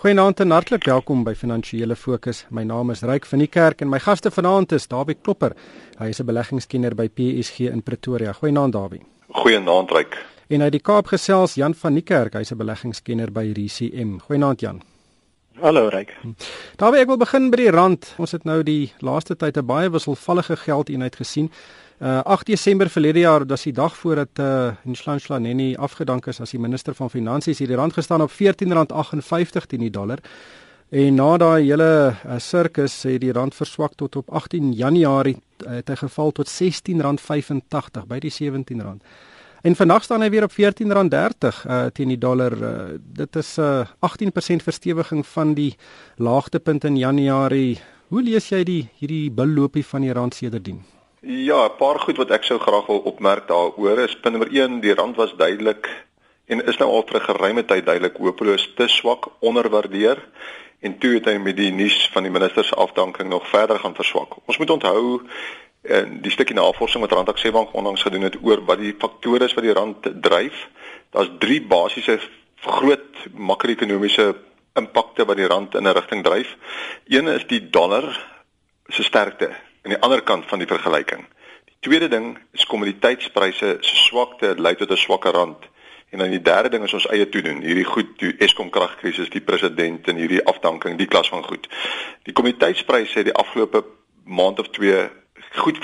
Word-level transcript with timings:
Goeienaand 0.00 0.40
en 0.40 0.54
hartlik 0.54 0.86
welkom 0.88 1.26
by 1.26 1.34
Finansiële 1.36 1.92
Fokus. 1.92 2.46
My 2.48 2.62
naam 2.64 2.88
is 2.88 3.02
Ryk 3.04 3.26
van 3.28 3.42
die 3.42 3.48
Kerk 3.52 3.82
en 3.84 3.90
my 3.92 3.98
gaste 4.00 4.30
vanaand 4.32 4.72
is 4.72 4.86
Dawie 4.88 5.18
Klopper. 5.20 5.52
Hy 5.98 6.08
is 6.08 6.20
'n 6.22 6.24
beleggingskenner 6.24 6.94
by 6.94 7.08
PSG 7.08 7.68
in 7.68 7.82
Pretoria. 7.82 8.32
Goeienaand 8.32 8.72
Dawie. 8.72 9.02
Goeienaand 9.28 9.90
Ryk. 9.90 10.16
En 10.48 10.62
uit 10.62 10.72
die 10.72 10.80
Kaap 10.80 11.06
gesels 11.06 11.54
Jan 11.54 11.74
van 11.74 11.94
die 11.94 12.02
Kerk. 12.02 12.32
Hy's 12.32 12.50
'n 12.50 12.56
beleggingskenner 12.56 13.30
by 13.30 13.52
RCM. 13.52 14.18
Goeienaand 14.20 14.60
Jan. 14.60 14.82
Hallo 15.60 15.88
Ryk. 15.88 16.16
Dawie, 16.76 17.00
ek 17.00 17.06
wil 17.06 17.18
begin 17.18 17.50
by 17.50 17.56
die 17.56 17.70
rand. 17.70 18.14
Ons 18.18 18.32
het 18.32 18.44
nou 18.44 18.62
die 18.62 18.92
laaste 19.00 19.36
tyd 19.36 19.58
'n 19.58 19.66
baie 19.66 19.90
wisselvallige 19.90 20.56
geldeenheid 20.56 21.16
gesien. 21.16 21.50
Uh 22.00 22.20
8 22.24 22.46
Desember 22.46 22.88
verlede 22.88 23.20
jaar, 23.20 23.44
dis 23.46 23.66
die 23.68 23.74
dag 23.76 23.92
voordat 23.96 24.38
uh 24.40 24.70
Nhlanhla 24.88 25.38
Nene 25.38 25.76
afgedank 25.76 26.26
is 26.26 26.38
as 26.40 26.54
die 26.54 26.60
minister 26.60 26.94
van 26.94 27.10
Finansies, 27.10 27.58
het 27.60 27.68
die 27.68 27.76
rand 27.76 27.92
gestaan 27.92 28.22
op 28.24 28.32
R14.58 28.32 29.66
teen 29.68 29.84
die 29.84 29.90
dollar. 29.90 30.18
En 30.88 31.14
na 31.14 31.36
daai 31.36 31.66
hele 31.68 32.16
uh, 32.26 32.38
sirkus 32.38 33.02
het 33.02 33.20
die 33.20 33.32
rand 33.32 33.54
verswak 33.54 33.92
tot 34.00 34.16
op 34.16 34.30
18 34.32 34.72
Januarie 34.72 35.36
uh, 35.36 35.74
het 35.76 35.92
hy 35.92 35.96
geval 36.00 36.32
tot 36.32 36.48
R16.85 36.48 38.06
by 38.08 38.18
die 38.18 38.32
R17. 38.32 38.80
En 39.62 39.76
vandag 39.76 40.02
staan 40.02 40.24
hy 40.24 40.30
weer 40.32 40.46
op 40.48 40.56
R14.30 40.56 41.60
uh, 41.68 41.84
teen 41.92 42.14
die 42.14 42.18
dollar. 42.18 42.56
Uh, 42.56 42.96
dit 42.96 43.36
is 43.36 43.58
'n 43.58 43.84
uh, 43.84 44.08
18% 44.08 44.64
verstewiging 44.64 45.26
van 45.26 45.54
die 45.54 45.76
laagtepunt 46.16 46.84
in 46.84 46.96
Januarie. 46.96 47.78
Hoe 48.08 48.22
lees 48.22 48.48
jy 48.48 48.64
die 48.64 48.88
hierdie 48.98 49.30
bulloopie 49.30 49.84
van 49.84 50.00
die 50.00 50.12
rand 50.12 50.34
sedertdien? 50.34 50.80
Ja, 51.22 51.64
'n 51.64 51.76
paar 51.76 51.98
goed 52.00 52.16
wat 52.16 52.30
ek 52.30 52.44
sou 52.44 52.58
graag 52.58 52.86
wil 52.86 52.98
opmerk 52.98 53.48
daaroor 53.48 53.98
is 53.98 54.20
punt 54.20 54.36
nommer 54.36 54.52
1, 54.52 54.80
die 54.80 54.94
rand 54.94 55.16
was 55.16 55.34
duidelik 55.36 56.06
en 56.46 56.64
is 56.66 56.76
nou 56.76 56.90
al 56.90 57.04
vir 57.06 57.20
'n 57.20 57.24
geruime 57.24 57.64
tyd 57.64 57.84
duidelik 57.86 58.16
hopeloos 58.16 58.72
te 58.74 58.88
swak, 58.88 59.28
onderwaardeer 59.38 60.18
en 60.80 60.98
toe 60.98 61.14
het 61.14 61.24
hy 61.24 61.36
met 61.36 61.56
die 61.56 61.70
nuus 61.72 62.08
van 62.12 62.22
die 62.22 62.32
minister 62.32 62.64
se 62.64 62.74
afdanking 62.74 63.28
nog 63.28 63.48
verder 63.48 63.78
gaan 63.78 63.94
verswak. 63.94 64.36
Ons 64.44 64.58
moet 64.58 64.70
onthou 64.70 65.22
en 65.82 66.20
die 66.20 66.30
stukkie 66.30 66.56
navorsing 66.56 67.02
wat 67.02 67.12
Rand 67.12 67.28
Aksiebank 67.28 67.74
onlangs 67.74 68.02
gedoen 68.02 68.22
het 68.22 68.36
oor 68.42 68.64
wat 68.64 68.78
die 68.78 68.94
faktore 68.98 69.44
is 69.44 69.54
wat 69.54 69.64
die 69.64 69.72
rand 69.72 70.22
dryf. 70.22 70.68
Daar's 71.10 71.30
drie 71.38 71.60
basiese 71.60 72.18
groot 72.60 73.28
makro-ekonomiese 73.32 74.36
impakte 74.74 75.24
wat 75.24 75.36
die 75.36 75.46
rand 75.46 75.74
in 75.74 75.86
'n 75.86 75.92
rigting 75.92 76.24
dryf. 76.24 76.56
Een 77.08 77.28
is 77.28 77.46
die 77.46 77.70
dollar 77.70 78.28
se 78.88 79.02
sterkte 79.02 79.50
aan 79.82 79.94
die 79.94 80.00
ander 80.00 80.22
kant 80.22 80.46
van 80.46 80.58
die 80.58 80.68
vergelyking. 80.68 81.26
Die 81.64 81.76
tweede 81.80 82.08
ding 82.08 82.38
is 82.52 82.66
kommoditeitspryse 82.66 83.76
se 83.80 83.96
swakte 83.96 84.54
lei 84.58 84.74
tot 84.76 84.90
'n 84.90 84.96
swakker 84.96 85.32
rand. 85.32 85.68
En 86.10 86.18
dan 86.18 86.30
die 86.30 86.42
derde 86.42 86.68
ding 86.68 86.84
is 86.84 86.92
ons 86.92 87.06
eie 87.06 87.28
toedoen. 87.28 87.62
Hierdie 87.62 87.84
goed, 87.84 88.18
die 88.18 88.34
Eskom 88.38 88.70
kragkrisis, 88.70 89.30
die 89.30 89.40
president 89.40 90.08
en 90.08 90.16
hierdie 90.16 90.44
afdanking, 90.44 90.98
die 90.98 91.06
klas 91.06 91.28
van 91.28 91.44
goed. 91.44 91.68
Die 92.22 92.32
kommoditeitspryse 92.32 93.18
het 93.18 93.24
die 93.24 93.34
afgelope 93.34 93.84
maand 94.24 94.58
of 94.58 94.68
twee 94.68 95.08
goed 95.50 95.78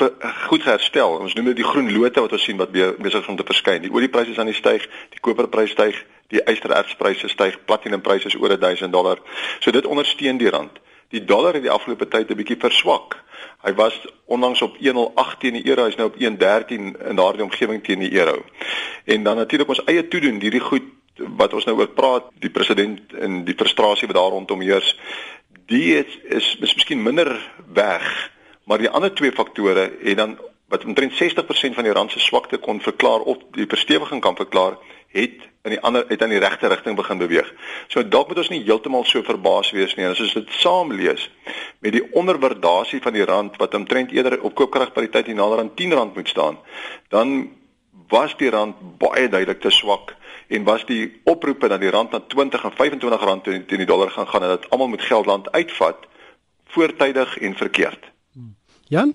goed 0.48 0.64
herstel. 0.64 1.18
Ons 1.18 1.34
noem 1.34 1.50
dit 1.50 1.56
die 1.56 1.64
groen 1.64 1.92
lote 1.92 2.20
wat 2.20 2.32
ons 2.32 2.42
sien 2.42 2.56
wat 2.56 2.70
besig 2.72 3.20
is 3.20 3.28
om 3.28 3.36
te 3.36 3.46
verskyn. 3.46 3.82
Die 3.82 3.92
oliepryse 3.92 4.30
is 4.30 4.38
aan 4.38 4.50
die 4.50 4.54
styg, 4.54 4.86
die 5.10 5.20
koperprys 5.20 5.70
styg, 5.70 5.98
die 6.34 6.42
ysterertspryse 6.42 7.28
styg, 7.28 7.58
platinumpryse 7.64 8.26
is 8.26 8.38
oor 8.38 8.58
1000 8.58 8.92
dollar. 8.92 9.22
So 9.60 9.70
dit 9.70 9.86
ondersteun 9.86 10.38
die 10.42 10.50
rand. 10.50 10.78
Die 11.14 11.24
dollar 11.24 11.54
het 11.54 11.62
die 11.62 11.70
afgelope 11.70 12.08
tyd 12.08 12.30
'n 12.30 12.36
bietjie 12.36 12.58
verswak. 12.58 13.22
Hy 13.62 13.74
was 13.74 13.94
onlangs 14.26 14.62
op 14.62 14.76
108 14.76 15.40
teen 15.40 15.52
die 15.52 15.66
euro, 15.66 15.84
hy's 15.84 15.96
nou 15.96 16.08
op 16.08 16.18
113 16.18 16.96
in 17.08 17.16
daardie 17.16 17.42
omgewing 17.42 17.84
teen 17.84 17.98
die 17.98 18.12
euro. 18.12 18.44
En 19.04 19.22
dan 19.22 19.36
natuurlik 19.36 19.68
ons 19.68 19.84
eie 19.84 20.08
toedoen, 20.08 20.40
hierdie 20.40 20.60
goed 20.60 20.82
wat 21.16 21.52
ons 21.52 21.64
nou 21.64 21.76
oor 21.78 21.88
praat, 21.88 22.24
die 22.40 22.50
president 22.50 23.12
en 23.12 23.44
die 23.44 23.54
frustrasie 23.54 24.06
wat 24.06 24.16
daar 24.16 24.30
rondom 24.30 24.60
heers, 24.60 24.98
die 25.66 25.96
is 25.96 26.18
is, 26.22 26.56
is 26.60 26.74
miskien 26.74 27.02
minder 27.02 27.52
weg, 27.72 28.30
maar 28.64 28.78
die 28.78 28.90
ander 28.90 29.14
twee 29.14 29.32
faktore 29.32 29.90
het 30.02 30.16
dan 30.16 30.38
wat 30.68 30.84
omtrent 30.84 31.12
60% 31.12 31.74
van 31.74 31.84
die 31.84 31.92
rand 31.92 32.10
se 32.10 32.20
swakte 32.20 32.58
kon 32.58 32.80
verklaar 32.80 33.20
of 33.20 33.38
die 33.54 33.66
verstewiging 33.66 34.20
kan 34.20 34.36
verklaar, 34.36 34.78
het 35.14 35.44
in 35.62 35.74
die 35.74 35.80
ander 35.80 36.04
het 36.08 36.22
in 36.22 36.30
die 36.34 36.38
regte 36.42 36.68
rigting 36.70 36.96
begin 36.96 37.18
beweeg. 37.18 37.48
So 37.88 38.02
dalk 38.08 38.28
moet 38.28 38.42
ons 38.42 38.50
nie 38.50 38.62
heeltemal 38.66 39.04
so 39.04 39.22
verbaas 39.26 39.70
wees 39.74 39.94
nie. 39.96 40.06
As 40.06 40.20
ons 40.22 40.34
dit 40.34 40.50
saam 40.58 40.92
lees 40.94 41.28
met 41.82 41.94
die 41.94 42.04
onderwaardasie 42.14 43.00
van 43.02 43.14
die 43.14 43.24
rand 43.26 43.58
wat 43.62 43.74
omtrent 43.74 44.14
eerder 44.14 44.40
op 44.42 44.54
koopkragpariteit 44.54 45.30
hier 45.30 45.38
nader 45.38 45.62
aan 45.62 45.72
R10 45.74 46.14
moet 46.14 46.28
staan, 46.28 46.58
dan 47.08 47.50
was 48.08 48.36
die 48.38 48.50
rand 48.50 48.78
baie 48.98 49.28
duidelik 49.28 49.60
te 49.60 49.70
swak 49.70 50.14
en 50.48 50.64
was 50.64 50.84
die 50.86 51.20
oproepe 51.24 51.68
dat 51.68 51.80
die 51.82 51.90
rand 51.90 52.10
na 52.10 52.20
20 52.20 52.64
en 52.64 52.74
25 52.74 53.24
rand 53.24 53.44
teen 53.44 53.66
die 53.66 53.86
dollar 53.86 54.10
gaan 54.10 54.28
gaan 54.28 54.42
en 54.42 54.54
dat 54.54 54.70
almal 54.70 54.88
moet 54.88 55.02
geld 55.02 55.26
land 55.26 55.50
uitvat 55.50 56.06
voortydig 56.66 57.38
en 57.38 57.54
verkeerd. 57.54 58.10
Jan 58.86 59.14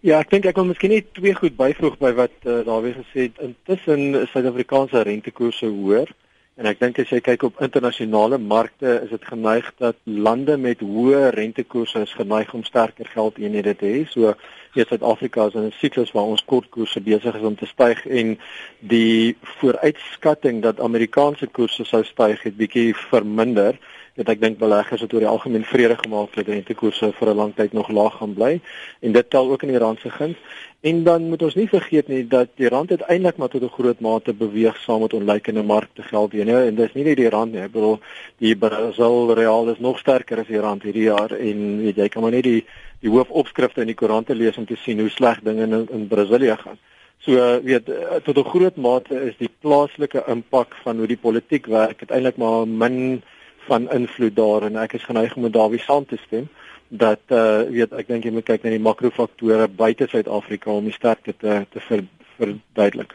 Ja, 0.00 0.16
ek 0.24 0.30
dink 0.32 0.46
ek 0.48 0.56
wil 0.56 0.70
miskien 0.70 0.94
net 0.94 1.10
twee 1.12 1.34
goed 1.36 1.58
byvoeg 1.58 1.98
by 2.00 2.14
wat 2.16 2.32
uh, 2.48 2.62
daar 2.64 2.80
weer 2.80 2.94
gesê 2.96 3.26
het. 3.26 3.40
Intussen 3.44 4.14
is 4.22 4.30
Suid-Afrikaanse 4.32 5.02
rentekoerse 5.04 5.68
hoër 5.68 6.08
en 6.56 6.68
ek 6.70 6.80
dink 6.80 7.02
as 7.02 7.12
jy 7.12 7.18
kyk 7.26 7.44
op 7.44 7.60
internasionale 7.60 8.38
markte 8.40 8.94
is 9.02 9.12
dit 9.12 9.26
geneig 9.28 9.68
dat 9.76 10.00
lande 10.08 10.56
met 10.56 10.80
hoë 10.80 11.34
rentekoerse 11.36 12.06
is 12.06 12.16
geneig 12.16 12.48
om 12.56 12.64
sterker 12.64 13.12
geldeenhede 13.12 13.76
te 13.76 13.92
hê. 13.92 14.00
So 14.08 14.32
hier 14.72 14.88
Suid-Afrika 14.88 15.50
is 15.52 15.60
in 15.60 15.68
'n 15.68 15.78
siklus 15.82 16.16
waar 16.16 16.32
ons 16.32 16.48
kortkoerse 16.48 17.04
besig 17.04 17.36
is 17.36 17.48
om 17.52 17.60
te 17.60 17.68
styg 17.68 18.00
en 18.08 18.38
die 18.80 19.36
vooruitskatting 19.60 20.62
dat 20.64 20.80
Amerikaanse 20.80 21.46
koerse 21.52 21.84
sou 21.84 22.04
styg 22.08 22.40
het 22.48 22.56
bietjie 22.56 22.94
verminder 22.96 23.76
dat 24.20 24.34
ek 24.34 24.40
dink 24.42 24.58
beleggers 24.60 25.00
het 25.00 25.12
oor 25.16 25.24
die 25.24 25.30
algemeen 25.30 25.64
vrede 25.64 25.96
gemaak 25.96 26.34
dat 26.36 26.48
rentekoerse 26.52 27.12
vir 27.18 27.28
'n 27.30 27.36
lang 27.36 27.52
tyd 27.56 27.72
nog 27.72 27.88
laag 27.88 28.18
gaan 28.18 28.34
bly 28.34 28.60
en 29.00 29.12
dit 29.12 29.30
tel 29.30 29.50
ook 29.50 29.62
in 29.62 29.72
die 29.72 29.78
rand 29.78 30.00
se 30.00 30.10
guns. 30.10 30.36
En 30.80 31.04
dan 31.04 31.28
moet 31.28 31.42
ons 31.42 31.54
nie 31.54 31.68
vergeet 31.68 32.08
nie 32.08 32.26
dat 32.28 32.48
die 32.56 32.68
rand 32.68 32.90
uiteindelik 32.90 33.36
maar 33.36 33.48
tot 33.48 33.62
'n 33.62 33.76
groot 33.78 34.00
mate 34.00 34.32
beweeg 34.34 34.76
saam 34.76 35.00
met 35.00 35.12
onlykende 35.12 35.62
markte 35.62 36.02
geld 36.02 36.32
hier 36.32 36.44
nie 36.44 36.54
en 36.54 36.74
dis 36.74 36.94
nie 36.94 37.04
net 37.04 37.16
die 37.16 37.28
rand 37.28 37.52
nie. 37.52 37.60
Ek 37.60 37.72
bedoel 37.72 37.98
die 38.38 38.56
Brazil 38.56 39.34
real 39.34 39.68
is 39.68 39.78
nog 39.78 39.98
sterker 39.98 40.38
as 40.38 40.46
die 40.46 40.60
rand 40.60 40.82
hierdie 40.82 41.08
jaar 41.08 41.32
en 41.32 41.82
weet 41.82 41.96
jy 41.96 42.08
kan 42.08 42.22
maar 42.22 42.32
net 42.32 42.44
die 42.44 42.64
die 43.00 43.10
hoofopskrifte 43.10 43.80
in 43.80 43.86
die 43.86 43.96
koerante 43.96 44.34
lees 44.34 44.56
om 44.56 44.66
te 44.66 44.76
sien 44.76 45.00
hoe 45.00 45.08
sleg 45.08 45.40
dinge 45.42 45.62
in 45.62 45.88
in 45.90 46.08
Brasilia 46.08 46.56
gaan. 46.56 46.78
So 47.18 47.60
weet 47.62 47.86
tot 48.24 48.36
'n 48.36 48.44
groot 48.44 48.76
mate 48.76 49.14
is 49.14 49.36
die 49.36 49.50
plaaslike 49.60 50.24
impak 50.26 50.74
van 50.82 50.96
hoe 50.96 51.06
die 51.06 51.16
politiek 51.20 51.66
werk 51.66 51.98
uiteindelik 52.00 52.36
maar 52.36 52.68
min 52.68 53.22
van 53.70 53.90
invloed 53.94 54.36
daar 54.36 54.66
en 54.68 54.76
ek 54.82 54.98
is 54.98 55.06
geneig 55.06 55.36
om 55.36 55.46
met 55.46 55.54
Dawie 55.54 55.80
saam 55.80 56.06
te 56.06 56.18
stem 56.26 56.48
dat 56.90 57.22
uh 57.30 57.62
weet 57.70 57.92
ek 57.94 58.08
dink 58.10 58.24
jy 58.26 58.32
moet 58.34 58.48
kyk 58.48 58.64
na 58.66 58.72
die 58.74 58.82
makrofaktore 58.82 59.68
buite 59.68 60.08
Suid-Afrika 60.10 60.72
om 60.74 60.88
die 60.90 60.96
sterkte 60.96 61.36
te 61.38 61.60
te 61.70 61.82
ver, 61.86 62.02
verduidelik. 62.38 63.14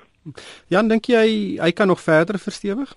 Jan, 0.71 0.87
dink 0.87 1.09
jy 1.11 1.25
hy 1.59 1.71
kan 1.75 1.91
nog 1.91 1.99
verder 2.01 2.39
verstewig? 2.39 2.95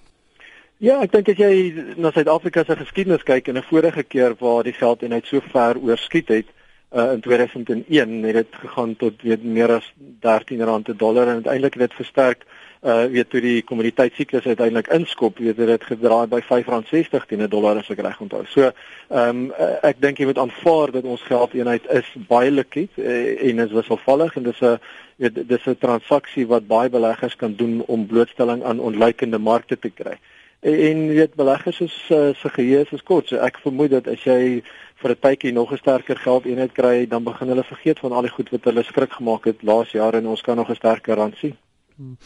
Ja, 0.78 1.00
ek 1.02 1.10
dink 1.16 1.32
as 1.32 1.42
jy 1.42 1.54
na 1.98 2.12
Suid-Afrika 2.14 2.62
se 2.64 2.78
geskiedenis 2.78 3.26
kyk 3.26 3.50
en 3.50 3.58
'n 3.58 3.66
vorige 3.66 4.04
keer 4.06 4.38
waar 4.38 4.62
die 4.62 4.76
geld 4.78 5.02
eenheid 5.02 5.26
so 5.26 5.42
ver 5.50 5.82
oorskiet 5.82 6.28
het 6.28 6.46
uh 6.94 7.12
in 7.12 7.20
2001 7.20 8.22
het 8.24 8.34
dit 8.34 8.54
gegaan 8.62 8.96
tot 8.96 9.22
weet 9.22 9.42
meer 9.42 9.72
as 9.80 9.92
R13 10.22 10.84
per 10.84 10.96
dollar 10.96 11.26
en 11.28 11.42
uiteindelik 11.42 11.74
het 11.74 11.90
dit 11.90 11.98
versterk 11.98 12.46
uh 12.82 13.04
weet 13.10 13.30
toe 13.30 13.40
die 13.40 13.62
kommoditeitsiklus 13.62 14.46
uiteindelik 14.46 14.86
inskop, 14.94 15.38
weet 15.38 15.56
dit 15.56 15.84
gedraai 15.84 16.26
by 16.30 16.40
R5.60 16.40 17.26
teen 17.26 17.42
'n 17.42 17.50
dollar 17.50 17.78
as 17.78 17.90
ek 17.90 18.00
reg 18.00 18.20
onthou. 18.20 18.44
So, 18.46 18.70
ehm 19.10 19.50
um, 19.50 19.52
ek 19.82 20.00
dink 20.00 20.18
jy 20.18 20.26
moet 20.26 20.38
aanvaar 20.38 20.92
dat 20.92 21.04
ons 21.04 21.22
geldeenheid 21.22 21.90
is 21.90 22.06
baie 22.28 22.50
likwid 22.50 22.90
uh, 22.96 23.48
en 23.48 23.58
is 23.58 23.72
wisselvallig 23.72 24.36
en 24.36 24.42
dis 24.42 24.60
'n 24.62 24.78
weet 25.16 25.48
dis 25.48 25.66
'n 25.66 25.76
transaksie 25.78 26.46
wat 26.46 26.66
baie 26.66 26.88
beleggers 26.88 27.36
kan 27.36 27.54
doen 27.54 27.82
om 27.86 28.06
blootstelling 28.06 28.62
aan 28.64 28.80
onlykende 28.80 29.38
markte 29.38 29.78
te 29.78 29.90
kry. 29.90 30.18
En 30.60 31.08
weet 31.08 31.34
beleggers 31.34 31.80
is 31.80 32.08
uh, 32.10 32.34
se 32.34 32.48
geheue 32.48 32.86
is 32.90 33.02
kort. 33.02 33.28
So 33.28 33.36
ek 33.36 33.58
vermoed 33.58 33.90
dat 33.90 34.08
as 34.08 34.22
jy 34.22 34.62
vir 35.02 35.10
'n 35.10 35.20
tydjie 35.20 35.52
nog 35.52 35.72
'n 35.72 35.76
sterker 35.76 36.16
geldeenheid 36.16 36.72
kry, 36.72 37.06
dan 37.06 37.22
begin 37.22 37.48
hulle 37.48 37.64
vergeet 37.64 37.98
van 37.98 38.12
al 38.12 38.22
die 38.22 38.30
goed 38.30 38.50
wat 38.50 38.64
hulle 38.64 38.82
skrik 38.82 39.12
gemaak 39.12 39.44
het 39.44 39.62
laas 39.62 39.90
jaar 39.90 40.14
en 40.14 40.26
ons 40.26 40.42
kan 40.42 40.56
nog 40.56 40.70
'n 40.70 40.74
sterker 40.74 41.14
rand 41.16 41.36
sien. 41.36 41.56
Hmm. 41.98 42.16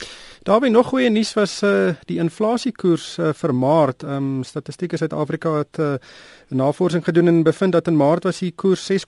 Daarby 0.43 0.69
nog 0.69 0.87
goeie 0.87 1.09
nuus 1.11 1.31
was 1.33 1.63
uh 1.65 1.95
die 2.05 2.19
inflasiekoers 2.21 3.07
uh, 3.19 3.31
vir 3.33 3.55
Maart. 3.57 4.03
Ehm 4.05 4.17
um, 4.17 4.43
Statistiek 4.45 4.93
Suid-Afrika 5.01 5.53
het 5.57 5.79
'n 5.79 5.83
uh, 5.83 5.95
navorsing 6.49 7.05
gedoen 7.05 7.27
en 7.27 7.43
bevind 7.43 7.73
dat 7.73 7.87
in 7.87 7.97
Maart 7.97 8.25
was 8.25 8.39
die 8.39 8.53
koers 8.53 8.85
6,3% 8.93 8.99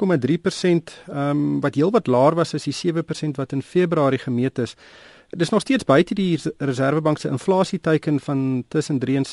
ehm 1.08 1.19
um, 1.19 1.61
wat 1.61 1.75
heelwat 1.75 2.06
laer 2.06 2.34
was 2.34 2.55
as 2.55 2.64
die 2.64 2.93
7% 2.94 3.37
wat 3.37 3.52
in 3.52 3.62
Februarie 3.62 4.19
gemeet 4.19 4.58
is. 4.58 4.75
Dis 5.36 5.48
nog 5.48 5.60
steeds 5.60 5.84
buite 5.84 6.14
die 6.14 6.38
Reserwebank 6.58 7.19
se 7.19 7.28
inflasieteiken 7.28 8.20
van 8.20 8.64
tussen 8.69 8.98
3 8.98 9.16
en 9.16 9.26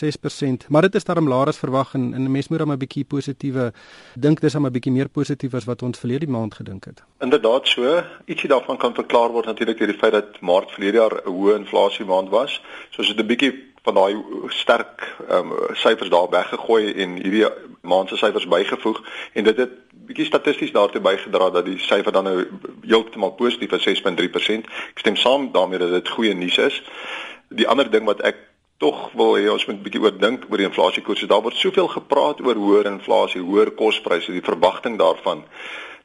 6%, 0.63 0.68
maar 0.68 0.81
dit 0.81 0.95
is 0.95 1.03
daarom 1.03 1.27
laer 1.27 1.48
as 1.48 1.57
verwag 1.57 1.94
en, 1.94 2.13
en 2.13 2.31
mens 2.31 2.48
moet 2.48 2.57
dan 2.57 2.71
'n 2.71 2.77
bietjie 2.77 3.03
positiewe 3.03 3.74
dink 4.15 4.42
dis 4.42 4.56
'n 4.56 4.71
bietjie 4.71 4.92
meer 4.92 5.09
positief 5.09 5.53
as 5.53 5.65
wat 5.65 5.81
ons 5.81 6.00
verlede 6.00 6.27
maand 6.27 6.53
gedink 6.53 6.86
het. 6.86 7.03
Inderdaad 7.19 7.68
so, 7.68 8.03
ietsie 8.25 8.50
daarvan 8.50 8.77
kan 8.77 8.94
verklaar 8.94 9.30
word 9.30 9.45
natuurlik 9.45 9.77
deur 9.77 9.88
die 9.88 9.98
feit 9.98 10.12
dat 10.12 10.42
Maart 10.42 10.71
verlede 10.71 10.98
jaar 10.98 11.21
'n 11.25 11.30
hoë 11.30 11.56
inflasie 11.56 12.06
maand 12.06 12.30
was. 12.30 12.62
So 12.89 13.01
as 13.01 13.07
dit 13.07 13.19
'n 13.19 13.27
bietjie 13.27 13.53
van 13.83 13.94
daai 13.94 14.15
sterk 14.48 15.15
ehm 15.30 15.51
um, 15.51 15.75
syfers 15.75 16.09
daar 16.09 16.30
weggegooi 16.30 16.94
en 16.94 17.15
hierdie 17.15 17.45
maand 17.81 18.10
se 18.10 18.18
syfers 18.18 18.48
bygevoeg 18.48 19.01
en 19.33 19.44
dit 19.44 19.57
het 19.57 19.74
bietjie 19.92 20.25
statisties 20.25 20.72
daartoe 20.72 21.01
bygedra 21.01 21.50
dat 21.50 21.66
die 21.66 21.80
syfer 21.80 22.12
dan 22.12 22.24
nou 22.24 22.45
heeltemal 22.81 23.31
positief 23.31 23.72
is 23.72 23.88
6.3%. 23.88 24.69
Ek 24.94 25.04
stem 25.04 25.16
saam 25.16 25.51
daarmee 25.51 25.80
dat 25.80 25.92
dit 25.92 26.10
goeie 26.10 26.33
nuus 26.33 26.57
is. 26.57 26.81
Die 27.50 27.68
ander 27.68 27.92
ding 27.92 28.06
wat 28.06 28.22
ek 28.22 28.38
tog 28.78 29.12
wil 29.13 29.36
hê 29.38 29.45
ons 29.51 29.66
moet 29.69 29.83
bietjie 29.83 30.01
oor 30.01 30.18
dink 30.18 30.48
oor 30.50 30.57
die 30.57 30.68
inflasiekoerse. 30.69 31.30
Daar 31.30 31.44
word 31.45 31.56
soveel 31.56 31.88
gepraat 31.88 32.42
oor 32.42 32.57
hoër 32.57 32.89
inflasie, 32.92 33.42
hoër 33.42 33.75
kospryse, 33.78 34.34
die 34.34 34.45
verwagting 34.45 34.98
daarvan 34.98 35.45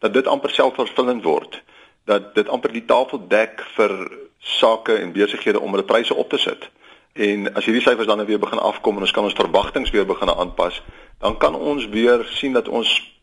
dat 0.04 0.12
dit 0.12 0.26
amper 0.28 0.52
selfvervullend 0.52 1.24
word 1.24 1.62
dat 2.06 2.34
dit 2.34 2.48
amper 2.48 2.70
die 2.72 2.84
tafel 2.86 3.18
dek 3.28 3.62
vir 3.74 3.92
sake 4.38 4.94
en 5.02 5.12
besighede 5.12 5.60
om 5.60 5.72
hulle 5.74 5.86
pryse 5.86 6.14
op 6.14 6.30
te 6.30 6.38
sit. 6.38 6.68
En 7.16 7.48
as 7.56 7.66
hierdie 7.66 7.82
syfers 7.82 8.06
dan 8.06 8.20
nou 8.20 8.26
weer 8.28 8.38
begin 8.38 8.62
afkom 8.62 8.98
en 8.98 9.06
ons 9.06 9.14
kan 9.16 9.26
ons 9.26 9.34
verwagtinge 9.34 9.90
weer 9.90 10.06
begin 10.06 10.30
aanpas, 10.30 10.78
dan 11.18 11.36
kan 11.36 11.54
ons 11.54 11.88
weer 11.88 12.24
sien 12.30 12.52
dat 12.52 12.68
ons 12.68 13.16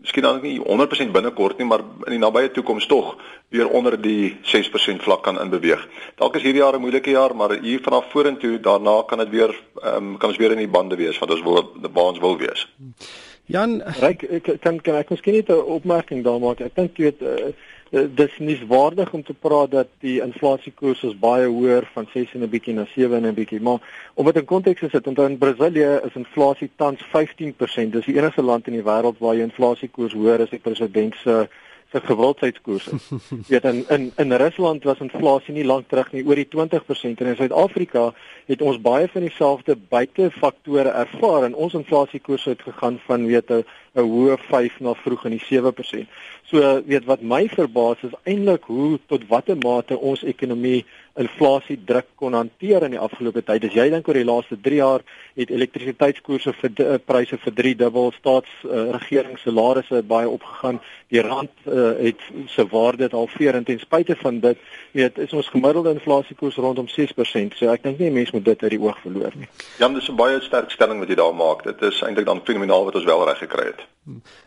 miskien 0.00 0.22
dan 0.24 0.40
nie 0.42 0.58
100% 0.60 1.12
binnekort 1.12 1.58
nie, 1.58 1.66
maar 1.66 1.82
in 2.06 2.14
die 2.14 2.20
nabye 2.22 2.50
toekoms 2.50 2.86
tog 2.86 3.16
weer 3.52 3.68
onder 3.68 3.98
die 4.00 4.36
6% 4.48 5.04
vlak 5.04 5.22
kan 5.26 5.40
inbeweeg. 5.40 5.82
Dalk 6.16 6.36
is 6.36 6.42
hierdie 6.46 6.62
jaar 6.62 6.76
'n 6.76 6.80
moeilike 6.80 7.10
jaar, 7.10 7.36
maar 7.36 7.58
hier 7.60 7.80
vanaf 7.82 8.10
vorentoe 8.10 8.60
daarna 8.60 9.02
kan 9.02 9.18
dit 9.18 9.30
weer 9.30 9.52
ehm 9.82 9.96
um, 9.96 10.16
kan 10.18 10.28
ons 10.28 10.38
weer 10.38 10.52
in 10.52 10.64
die 10.64 10.68
bande 10.68 10.96
wees 10.96 11.18
wat 11.18 11.30
ons 11.30 11.42
wil 11.42 11.72
waar 11.92 12.04
ons 12.04 12.18
wil 12.18 12.38
wees. 12.38 12.68
Jan, 13.46 13.82
ek 13.82 14.24
kan 14.60 14.80
kan 14.80 14.94
ek 14.94 15.10
miskien 15.10 15.34
net 15.34 15.48
'n 15.48 15.62
opmerking 15.76 16.24
daar 16.24 16.40
maak. 16.40 16.60
Ek 16.60 16.74
dink 16.74 16.96
jy 16.96 17.02
weet 17.04 17.22
uh, 17.22 17.52
Eh, 17.90 18.04
dis 18.14 18.36
nie 18.38 18.54
waardig 18.70 19.12
om 19.12 19.22
te 19.26 19.34
praat 19.34 19.70
dat 19.70 19.88
die 19.98 20.20
inflasiekoers 20.22 21.00
is 21.08 21.16
baie 21.18 21.48
hoër 21.50 21.88
van 21.94 22.06
6 22.12 22.34
en 22.34 22.42
'n 22.42 22.50
bietjie 22.50 22.74
na 22.74 22.84
7 22.94 23.16
en 23.16 23.26
'n 23.26 23.34
bietjie. 23.34 23.60
Maar 23.60 23.80
om 24.14 24.26
dit 24.26 24.36
in 24.36 24.44
konteks 24.44 24.80
te 24.80 24.88
sit 24.88 25.06
onthou 25.06 25.26
in 25.28 25.38
Brasilië 25.38 26.00
is 26.04 26.14
inflasie 26.14 26.70
tans 26.76 27.02
15% 27.02 27.92
dis 27.92 28.04
die 28.04 28.16
enigste 28.16 28.42
land 28.42 28.66
in 28.66 28.72
die 28.72 28.82
wêreld 28.82 29.18
waar 29.18 29.34
jy 29.34 29.42
inflasiekoers 29.42 30.12
hoër 30.12 30.40
as 30.40 30.50
die 30.50 30.58
president 30.58 31.14
se 31.14 31.48
se 31.92 32.00
gewildheidskoerse. 32.00 32.90
Jy 33.50 33.58
weet 33.58 33.64
in 33.64 33.84
in 33.88 34.12
in 34.16 34.32
Rusland 34.32 34.84
was 34.84 34.98
inflasie 34.98 35.54
nie 35.54 35.64
lank 35.64 35.88
terug 35.88 36.12
nie 36.12 36.24
oor 36.26 36.38
die 36.38 36.48
20% 36.48 37.20
en 37.20 37.26
in 37.26 37.36
Suid-Afrika 37.36 38.12
het 38.46 38.62
ons 38.62 38.80
baie 38.80 39.08
van 39.08 39.26
dieselfde 39.26 39.76
buitefaktore 39.76 40.88
ervaar 40.88 41.44
en 41.44 41.54
ons 41.54 41.74
inflasiekoerse 41.74 42.54
het 42.54 42.62
gegaan 42.62 43.00
van 43.06 43.26
weet 43.26 43.50
'n 43.50 43.64
'n 43.94 44.06
hoë 44.06 44.36
5 44.38 44.80
na 44.80 44.94
vroeg 44.94 45.24
in 45.24 45.38
die 45.38 45.44
7%. 45.44 46.06
So 46.50 46.82
weet 46.86 47.04
wat 47.06 47.22
my 47.22 47.48
verbaas 47.48 48.02
is 48.06 48.14
eintlik 48.24 48.64
hoe 48.66 48.98
tot 49.06 49.26
watter 49.28 49.56
mate 49.56 49.98
ons 49.98 50.22
ekonomie 50.22 50.84
inflasie 51.18 51.76
druk 51.86 52.06
kon 52.18 52.34
hanteer 52.34 52.84
in 52.86 52.94
die 52.94 53.02
afgelope 53.02 53.42
tyd. 53.46 53.66
As 53.66 53.74
jy 53.74 53.88
dink 53.92 54.08
oor 54.08 54.18
die 54.18 54.26
laaste 54.26 54.56
3 54.62 54.78
jaar 54.78 55.04
het 55.38 55.50
elektrisiteitskoerse 55.50 56.54
vir 56.60 56.82
uh, 56.84 56.96
pryse 57.02 57.38
vir 57.44 57.54
3 57.60 57.74
dubbel 57.82 58.12
staats 58.16 58.50
uh, 58.64 58.90
regeringssalarisse 58.96 60.02
baie 60.10 60.30
opgegaan. 60.30 60.80
Die 61.10 61.22
rand 61.26 61.50
uh, 61.66 61.92
het 61.98 62.22
se 62.54 62.66
waarde 62.70 63.08
het 63.08 63.16
halveer 63.18 63.58
en 63.58 63.66
ten 63.66 63.82
spyte 63.82 64.16
van 64.22 64.40
dit 64.40 64.58
weet 64.96 65.18
is 65.18 65.34
ons 65.34 65.50
gemiddelde 65.50 65.94
inflasiekoers 65.98 66.58
rondom 66.62 66.88
6%. 66.90 67.58
So 67.58 67.70
ek 67.74 67.86
dink 67.86 67.98
nie 67.98 68.10
mense 68.14 68.34
moet 68.34 68.46
dit 68.52 68.66
uit 68.66 68.74
die 68.74 68.82
oog 68.82 68.98
verloor 69.02 69.34
nie. 69.38 69.50
Jan, 69.78 69.94
dis 69.94 70.08
'n 70.08 70.18
baie 70.18 70.40
sterk 70.40 70.70
stelling 70.70 70.98
wat 70.98 71.08
jy 71.08 71.18
daar 71.18 71.34
maak. 71.34 71.64
Dit 71.64 71.82
is 71.82 72.02
eintlik 72.02 72.26
dan 72.26 72.42
fenomenaal 72.44 72.84
wat 72.84 72.94
ons 72.94 73.04
wel 73.04 73.26
reg 73.26 73.38
gekry 73.38 73.66
het. 73.74 73.79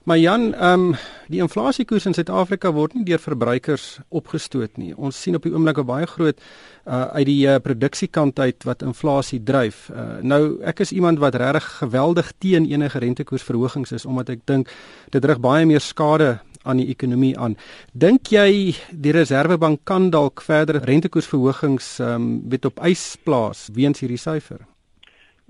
Maar 0.04 0.18
Jan, 0.18 0.54
ehm 0.54 0.90
um, 0.90 0.96
die 1.28 1.40
inflasiekoers 1.42 2.06
in 2.06 2.14
Suid-Afrika 2.14 2.72
word 2.74 2.94
nie 2.98 3.06
deur 3.08 3.22
verbruikers 3.22 4.00
opgestoot 4.10 4.78
nie. 4.78 4.92
Ons 4.98 5.22
sien 5.22 5.36
op 5.36 5.46
die 5.46 5.54
oomblik 5.54 5.78
'n 5.78 5.86
baie 5.86 6.08
groot 6.08 6.42
uh 6.86 7.06
uit 7.16 7.26
die 7.26 7.48
uh, 7.48 7.60
produksiekant 7.64 8.40
uit 8.40 8.64
wat 8.64 8.82
inflasie 8.82 9.44
dryf. 9.44 9.90
Uh 9.90 10.20
nou 10.22 10.60
ek 10.62 10.80
is 10.80 10.92
iemand 10.92 11.20
wat 11.20 11.36
regtig 11.36 11.64
geweldig 11.80 12.34
teen 12.38 12.66
enige 12.66 13.00
rentekoersverhogings 13.00 13.92
is 13.92 14.06
omdat 14.06 14.30
ek 14.30 14.46
dink 14.46 14.70
dit 15.10 15.26
rig 15.26 15.40
baie 15.40 15.66
meer 15.66 15.82
skade 15.82 16.40
aan 16.64 16.78
die 16.78 16.90
ekonomie 16.90 17.38
aan. 17.38 17.56
Dink 17.94 18.28
jy 18.28 18.76
die 18.92 19.12
Reserwebank 19.12 19.80
kan 19.84 20.10
dalk 20.10 20.42
verder 20.42 20.82
rentekoersverhogings 20.84 22.00
ehm 22.00 22.16
um, 22.16 22.50
weet 22.50 22.66
op 22.66 22.84
ys 22.84 23.18
plaas 23.24 23.70
weens 23.74 24.00
hierdie 24.00 24.18
syfer? 24.18 24.73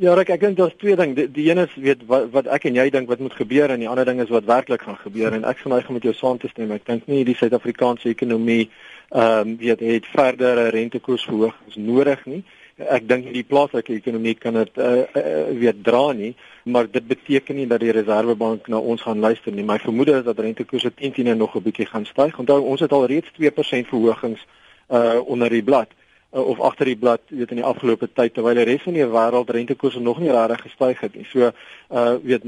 Ja, 0.02 0.16
ek 0.18 0.32
ek 0.34 0.42
dink 0.42 0.56
daar's 0.58 0.74
twee 0.82 0.96
ding. 0.98 1.12
Die, 1.14 1.28
die 1.30 1.44
een 1.52 1.60
is 1.62 1.74
weet 1.78 2.00
wat 2.10 2.32
wat 2.34 2.48
ek 2.56 2.64
en 2.66 2.78
jy 2.80 2.88
dink 2.90 3.12
wat 3.12 3.20
moet 3.22 3.36
gebeur 3.38 3.70
en 3.70 3.84
die 3.84 3.90
ander 3.90 4.08
ding 4.10 4.24
is 4.24 4.32
wat 4.34 4.48
werklik 4.50 4.82
gaan 4.82 4.98
gebeur 4.98 5.36
en 5.38 5.46
ek 5.46 5.62
verneig 5.62 5.86
om 5.88 6.00
met 6.00 6.08
jou 6.08 6.14
saam 6.18 6.40
te 6.42 6.50
stem. 6.50 6.74
Ek 6.74 6.88
dink 6.90 7.06
nie 7.06 7.22
die 7.28 7.36
Suid-Afrikaanse 7.38 8.10
ekonomie 8.10 8.72
ehm 9.14 9.54
um, 9.54 9.54
weet 9.62 9.86
het 9.86 10.10
verdere 10.10 10.72
rentekoersverhogings 10.74 11.78
nodig 11.78 12.26
nie. 12.26 12.42
Ek 12.82 13.06
dink 13.06 13.30
die 13.38 13.46
plaaslike 13.46 13.94
ekonomie 13.94 14.34
kan 14.34 14.58
dit 14.58 14.82
uh, 14.82 15.06
uh, 15.14 15.48
weet 15.62 15.84
dra 15.86 16.08
nie, 16.18 16.34
maar 16.66 16.90
dit 16.90 17.06
beteken 17.08 17.62
nie 17.62 17.70
dat 17.70 17.86
die 17.86 17.94
Reserwebank 17.94 18.72
na 18.74 18.82
ons 18.82 19.06
gaan 19.06 19.22
luister 19.22 19.54
nie. 19.54 19.62
My 19.64 19.78
vermoede 19.78 20.24
is 20.24 20.26
dat 20.26 20.42
rentekoerse 20.42 20.90
teen 20.96 21.14
teen 21.14 21.38
nog 21.38 21.54
'n 21.54 21.68
bietjie 21.70 21.86
gaan 21.86 22.10
styg. 22.10 22.40
Onthou, 22.40 22.64
ons 22.66 22.82
het 22.82 22.92
al 22.92 23.06
reeds 23.06 23.30
2% 23.38 23.94
verhogings 23.94 24.42
uh 24.90 25.22
onder 25.22 25.50
die 25.50 25.64
blad 25.64 25.94
uh, 26.34 26.48
of 26.48 26.60
agter 26.60 26.86
die 26.86 26.98
blad 26.98 27.22
weet 27.28 27.50
in 27.50 27.62
die 27.62 27.66
afgelope 27.66 28.10
tyd 28.14 28.34
terwyl 28.34 28.58
die 28.58 28.66
res 28.68 28.82
van 28.84 28.98
die 28.98 29.06
wêreld 29.06 29.50
rentekoerse 29.50 30.00
nog 30.00 30.20
nie 30.20 30.32
regtig 30.32 30.62
gestyg 30.68 31.00
het 31.00 31.16
nie. 31.16 31.26
So 31.32 31.52
uh 31.94 32.16
weet 32.24 32.46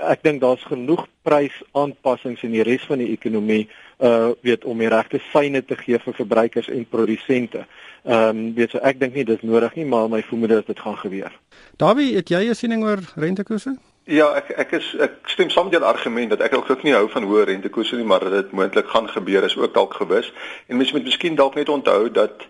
ek 0.00 0.22
dink 0.22 0.40
daar's 0.40 0.64
genoeg 0.68 1.06
prysaanpassings 1.24 2.42
in 2.42 2.52
die 2.52 2.66
res 2.66 2.84
van 2.88 3.00
die 3.00 3.12
ekonomie 3.12 3.68
uh 3.98 4.32
weet 4.42 4.64
om 4.64 4.78
die 4.78 4.90
regte 4.92 5.20
syne 5.32 5.64
te 5.64 5.76
gee 5.76 5.98
vir 5.98 6.18
verbruikers 6.18 6.68
en 6.68 6.84
produsente. 6.88 7.66
Ehm 8.04 8.28
um, 8.28 8.54
weet 8.54 8.70
so 8.74 8.82
ek 8.82 9.00
dink 9.00 9.14
nie 9.14 9.24
dis 9.24 9.42
nodig 9.46 9.74
nie, 9.78 9.86
maar 9.86 10.08
my 10.10 10.22
vermoede 10.26 10.58
is 10.58 10.66
dit 10.66 10.80
gaan 10.80 10.98
gebeur. 10.98 11.32
Dawie, 11.78 12.14
het 12.16 12.28
jy 12.28 12.48
'n 12.50 12.54
siening 12.54 12.84
oor 12.84 13.00
rentekoerse? 13.14 13.76
Ja, 14.04 14.32
ek 14.34 14.50
ek 14.58 14.72
is 14.72 14.96
ek 14.98 15.28
stem 15.30 15.50
saam 15.50 15.68
met 15.70 15.78
jou 15.78 15.84
argument 15.84 16.30
dat 16.30 16.40
ek 16.40 16.54
ook 16.54 16.82
nie 16.82 16.92
hou 16.92 17.08
van 17.08 17.22
hoë 17.22 17.44
rentekoerse 17.44 17.96
nie, 17.96 18.04
maar 18.04 18.20
dat 18.20 18.32
dit 18.32 18.52
moontlik 18.52 18.88
gaan 18.88 19.08
gebeur 19.08 19.44
is 19.44 19.56
ook 19.56 19.74
dalk 19.74 19.94
gewis. 19.94 20.32
En 20.66 20.76
mens 20.76 20.92
moet 20.92 21.04
miskien 21.04 21.34
dalk 21.34 21.54
net 21.54 21.68
onthou 21.68 22.10
dat 22.10 22.48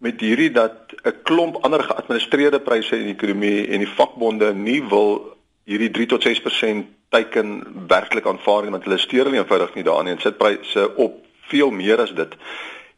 met 0.00 0.20
hierdie 0.20 0.50
dat 0.50 0.94
'n 1.04 1.22
klomp 1.22 1.56
ander 1.64 1.82
geadministreerde 1.82 2.60
pryse 2.60 2.96
in 2.96 3.04
die 3.04 3.14
ekonomie 3.14 3.68
en 3.68 3.78
die 3.78 3.94
vakbonde 3.96 4.54
nie 4.54 4.82
wil 4.88 5.36
hierdie 5.64 5.90
3 5.90 6.06
tot 6.06 6.22
6% 6.22 6.84
teiken 7.08 7.62
werklik 7.88 8.26
aanvaar 8.26 8.62
nie 8.62 8.70
want 8.70 8.84
hulle 8.84 8.98
steur 8.98 9.30
nie 9.30 9.38
eenvoudig 9.38 9.74
nie 9.74 9.84
daarin 9.84 10.06
en 10.06 10.20
sit 10.20 10.38
pryse 10.38 10.96
op 10.96 11.24
veel 11.50 11.70
meer 11.70 12.00
as 12.00 12.14
dit. 12.14 12.36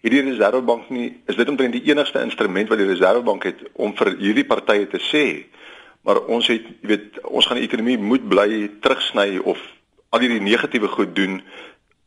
Hierdie 0.01 0.23
Reservebank 0.23 0.91
nie 0.91 1.09
is 1.27 1.37
dit 1.37 1.49
omtrent 1.49 1.73
die 1.73 1.91
enigste 1.91 2.23
instrument 2.23 2.69
wat 2.69 2.79
die 2.79 2.87
Reservebank 2.87 3.43
het 3.43 3.59
om 3.73 3.97
vir 3.97 4.15
hierdie 4.19 4.47
partye 4.47 4.87
te 4.87 5.01
sê 5.13 5.47
maar 6.03 6.21
ons 6.27 6.47
het 6.47 6.63
jy 6.81 6.89
weet 6.89 7.19
ons 7.25 7.47
gaan 7.47 7.59
die 7.59 7.67
ekonomie 7.67 7.99
moet 7.99 8.29
bly 8.29 8.71
terugsny 8.81 9.39
of 9.39 9.59
al 10.11 10.21
hierdie 10.21 10.41
negatiewe 10.41 10.89
goed 10.89 11.17
doen 11.17 11.43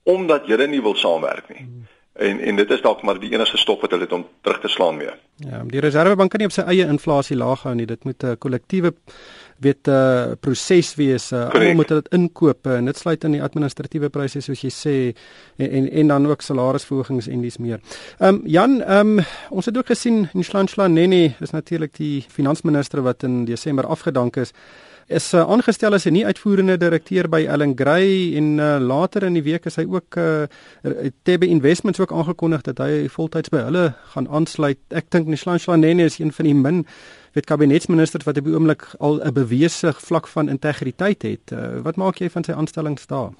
omdat 0.03 0.47
julle 0.47 0.67
nie 0.67 0.81
wil 0.81 0.95
saamwerk 0.95 1.49
nie. 1.49 1.67
Hmm 1.67 1.94
en 2.15 2.39
en 2.39 2.55
dit 2.55 2.69
is 2.71 2.81
dalk 2.81 3.01
maar 3.03 3.19
die 3.19 3.31
enigste 3.33 3.57
stop 3.57 3.81
wat 3.81 3.91
hulle 3.91 4.03
het 4.07 4.13
om 4.15 4.25
terug 4.41 4.59
te 4.59 4.67
slaan 4.67 4.97
mee. 4.97 5.11
Ja, 5.43 5.63
die 5.67 5.79
Reservebank 5.83 6.31
kan 6.31 6.39
nie 6.39 6.47
op 6.47 6.53
sy 6.55 6.63
eie 6.71 6.87
inflasie 6.87 7.35
laag 7.35 7.65
hou 7.67 7.73
nie. 7.75 7.85
Dit 7.85 8.03
moet 8.03 8.23
'n 8.23 8.37
kollektiewe 8.37 8.93
weet 9.59 9.87
'n 9.87 9.91
uh, 9.91 10.31
proses 10.39 10.95
wees. 10.95 11.31
Uh, 11.31 11.49
Almal 11.49 11.73
moet 11.73 11.87
dit 11.87 12.07
inkoop 12.11 12.67
en 12.67 12.85
dit 12.85 12.97
sluit 12.97 13.23
in 13.23 13.31
die 13.31 13.43
administratiewe 13.43 14.09
pryse 14.09 14.41
soos 14.41 14.61
jy 14.61 14.69
sê 14.69 15.15
en 15.57 15.71
en, 15.71 15.91
en 15.91 16.07
dan 16.07 16.27
ook 16.27 16.41
salarisverhogings 16.41 17.27
en 17.27 17.41
dis 17.41 17.57
meer. 17.57 17.79
Ehm 18.19 18.35
um, 18.35 18.41
Jan, 18.45 18.81
ehm 18.81 19.19
um, 19.19 19.25
ons 19.49 19.65
het 19.65 19.77
ook 19.77 19.87
gesien 19.87 20.29
Nhlanhla 20.33 20.87
Nene 20.87 21.35
is 21.39 21.51
natuurlik 21.51 21.93
die 21.97 22.25
finansminister 22.29 23.01
wat 23.01 23.23
in 23.23 23.45
Desember 23.45 23.85
afgedank 23.85 24.35
is 24.35 24.53
is 25.07 25.33
uh, 25.33 25.43
aangestel 25.45 25.93
as 25.93 26.05
'n 26.05 26.13
nie 26.13 26.25
uitvoerende 26.25 26.77
direkteur 26.77 27.29
by 27.29 27.45
Ellen 27.45 27.75
Gray 27.77 28.35
en 28.37 28.57
uh, 28.57 28.77
later 28.79 29.23
in 29.23 29.33
die 29.33 29.43
week 29.43 29.65
is 29.65 29.75
hy 29.75 29.85
ook 29.85 30.17
uh, 30.17 30.47
Tebe 31.23 31.45
Investments 31.45 31.99
ook 31.99 32.11
aangekondig 32.11 32.61
dat 32.61 32.77
hy 32.77 33.07
voltyds 33.07 33.49
by 33.49 33.61
hulle 33.67 33.93
gaan 34.15 34.27
aansluit. 34.27 34.79
Ek 34.89 35.11
dink 35.11 35.27
Nishlan 35.27 35.79
Nene 35.79 36.03
is 36.03 36.19
een 36.19 36.31
van 36.31 36.45
die 36.45 36.55
min 36.55 36.85
wet 37.33 37.45
kabinetsministers 37.45 38.25
wat 38.25 38.37
op 38.37 38.45
die 38.45 38.53
oomblik 38.53 38.87
al 38.99 39.21
'n 39.21 39.33
bewese 39.33 39.93
vlak 39.93 40.27
van 40.27 40.49
integriteit 40.49 41.21
het. 41.21 41.51
Uh, 41.53 41.81
wat 41.83 41.95
maak 41.95 42.17
jy 42.17 42.29
van 42.29 42.43
sy 42.43 42.51
aanstellings 42.51 43.05
daar? 43.05 43.33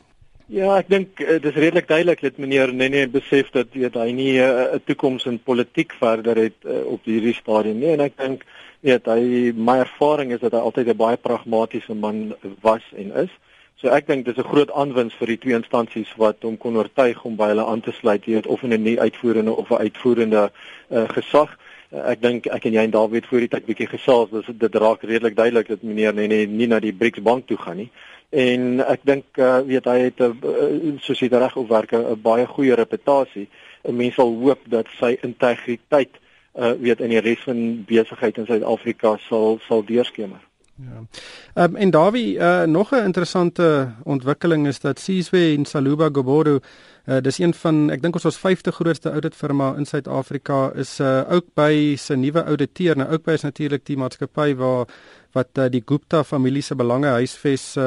Ja, 0.48 0.78
ek 0.78 0.90
dink 0.90 1.20
uh, 1.20 1.40
dit 1.42 1.50
is 1.50 1.58
redelik 1.58 1.88
duidelik 1.88 2.22
dat 2.22 2.38
meneer 2.38 2.74
Nene 2.74 3.08
besef 3.10 3.50
dat 3.50 3.74
weet 3.74 3.96
hy 3.98 4.12
nie 4.12 4.38
'n 4.38 4.46
uh, 4.46 4.78
toekoms 4.86 5.26
in 5.26 5.40
politiek 5.40 5.94
verder 5.98 6.38
het 6.38 6.62
uh, 6.62 6.86
op 6.86 7.02
hierdie 7.06 7.34
stadium 7.34 7.80
nie 7.80 7.90
en 7.98 8.06
ek 8.06 8.18
dink 8.18 8.46
weet 8.86 9.08
hy 9.10 9.52
my 9.58 9.80
ervaring 9.82 10.32
is 10.36 10.44
dat 10.44 10.54
hy 10.54 10.62
altyd 10.62 10.94
'n 10.94 10.98
baie 10.98 11.18
pragmatiese 11.18 11.94
man 11.94 12.36
was 12.62 12.86
en 12.96 13.12
is. 13.26 13.34
So 13.82 13.90
ek 13.92 14.08
dink 14.08 14.26
dis 14.26 14.38
'n 14.38 14.52
groot 14.52 14.72
aanwins 14.72 15.14
vir 15.20 15.28
die 15.28 15.38
twee 15.38 15.56
instansies 15.56 16.12
wat 16.18 16.44
hom 16.48 16.58
kon 16.58 16.78
oortuig 16.78 17.24
om 17.26 17.36
by 17.36 17.48
hulle 17.52 17.66
aan 17.66 17.82
te 17.82 17.92
sluit, 17.92 18.26
weet 18.26 18.48
of 18.48 18.64
in 18.64 18.74
'n 18.74 18.84
nie 18.84 19.00
uitvoerende 19.00 19.52
of 19.52 19.70
'n 19.70 19.84
uitvoerende 19.86 20.52
uh, 20.92 21.08
gesag. 21.10 21.58
Uh, 21.92 22.12
ek 22.12 22.22
dink 22.22 22.48
ek 22.48 22.66
en 22.66 22.74
jy 22.74 22.84
en 22.84 22.92
David 22.92 23.26
voor 23.26 23.40
die 23.40 23.48
tyd 23.48 23.66
bietjie 23.66 23.88
gesels, 23.88 24.30
dis 24.30 24.50
dit 24.58 24.76
raak 24.76 25.04
redelik 25.04 25.36
duidelik 25.36 25.68
dat 25.68 25.82
meneer 25.82 26.14
nie, 26.14 26.28
nie 26.28 26.48
nie 26.48 26.68
na 26.68 26.80
die 26.80 26.94
BRICS 26.94 27.22
bank 27.22 27.48
toe 27.48 27.58
gaan 27.58 27.78
nie. 27.78 27.92
En 28.30 28.80
ek 28.80 29.02
dink 29.04 29.26
uh, 29.38 29.60
weet 29.60 29.86
hy 29.86 30.00
het 30.00 30.20
'n 30.20 30.38
uh, 30.44 31.00
soos 31.02 31.20
hy 31.20 31.28
reg 31.28 31.56
opwerk 31.56 31.94
'n 31.94 32.22
baie 32.22 32.46
goeie 32.46 32.76
reputasie. 32.76 33.48
'n 33.84 33.96
Mens 33.96 34.16
sal 34.16 34.34
hoop 34.34 34.62
dat 34.66 34.88
sy 35.00 35.18
integriteit 35.22 36.16
uh 36.56 36.72
weet 36.80 37.00
in 37.00 37.10
die 37.10 37.20
res 37.20 37.44
van 37.44 37.84
besigheid 37.86 38.38
in 38.38 38.46
Suid-Afrika 38.46 39.18
sal 39.28 39.60
sal 39.68 39.84
deurskemer. 39.86 40.40
Ja. 40.76 41.64
Um, 41.64 41.76
en 41.76 41.90
Dawie, 41.90 42.36
uh, 42.36 42.64
nog 42.64 42.92
'n 42.92 43.04
interessante 43.04 43.92
ontwikkeling 44.04 44.68
is 44.68 44.80
dat 44.80 45.00
Sizwe 45.00 45.54
en 45.58 45.66
Saluba 45.66 46.10
Gobodo, 46.12 46.60
uh, 47.06 47.18
dis 47.22 47.38
een 47.38 47.54
van 47.54 47.90
ek 47.90 48.02
dink 48.02 48.14
ons 48.14 48.26
ons 48.26 48.38
50 48.38 48.76
grootste 48.76 49.12
ouditfirma 49.12 49.76
in 49.78 49.86
Suid-Afrika 49.86 50.72
is 50.76 51.00
uh, 51.00 51.22
ook 51.32 51.46
by 51.54 51.96
sy 51.98 52.14
nuwe 52.14 52.44
ouditeur. 52.44 52.98
Nou 52.98 53.10
ook 53.12 53.24
by 53.24 53.32
is 53.32 53.42
natuurlik 53.42 53.86
die 53.86 53.98
maatskappy 53.98 54.56
waar 54.56 54.86
wat 55.32 55.58
uh, 55.58 55.70
die 55.70 55.84
Gupta 55.86 56.24
familie 56.24 56.62
se 56.62 56.76
belange 56.76 57.08
huisves. 57.08 57.78
Uh, 57.78 57.84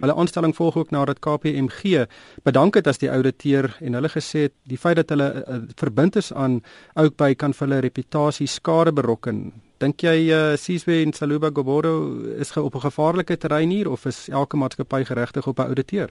hulle 0.00 0.14
aanstelling 0.14 0.54
volg 0.56 0.76
ook 0.76 0.90
nadat 0.90 1.18
KPMG 1.18 2.06
bedank 2.42 2.74
het 2.74 2.86
as 2.86 2.98
die 2.98 3.10
ouditeur 3.10 3.76
en 3.80 3.94
hulle 3.94 4.08
gesê 4.08 4.38
het 4.38 4.54
die 4.62 4.78
feit 4.78 4.96
dat 4.96 5.08
hulle 5.08 5.44
uh, 5.44 5.62
verbind 5.74 6.16
is 6.16 6.32
aan 6.32 6.60
ook 6.94 7.16
by 7.16 7.34
kan 7.34 7.52
vir 7.52 7.68
hulle 7.68 7.80
reputasie 7.80 8.46
skade 8.46 8.92
berokken. 8.92 9.67
Dink 9.78 10.02
jy 10.02 10.32
uh, 10.34 10.56
Sizwe 10.58 10.96
en 11.04 11.12
Saluba 11.14 11.52
Gobodo 11.54 12.18
is 12.42 12.50
op 12.56 12.74
'n 12.74 12.80
gevaarlike 12.80 13.36
terrein 13.38 13.70
hier 13.70 13.90
of 13.90 14.04
is 14.04 14.28
elke 14.28 14.56
maatskappy 14.56 15.04
geregtig 15.04 15.46
op 15.46 15.58
'n 15.58 15.70
ouditeur? 15.70 16.10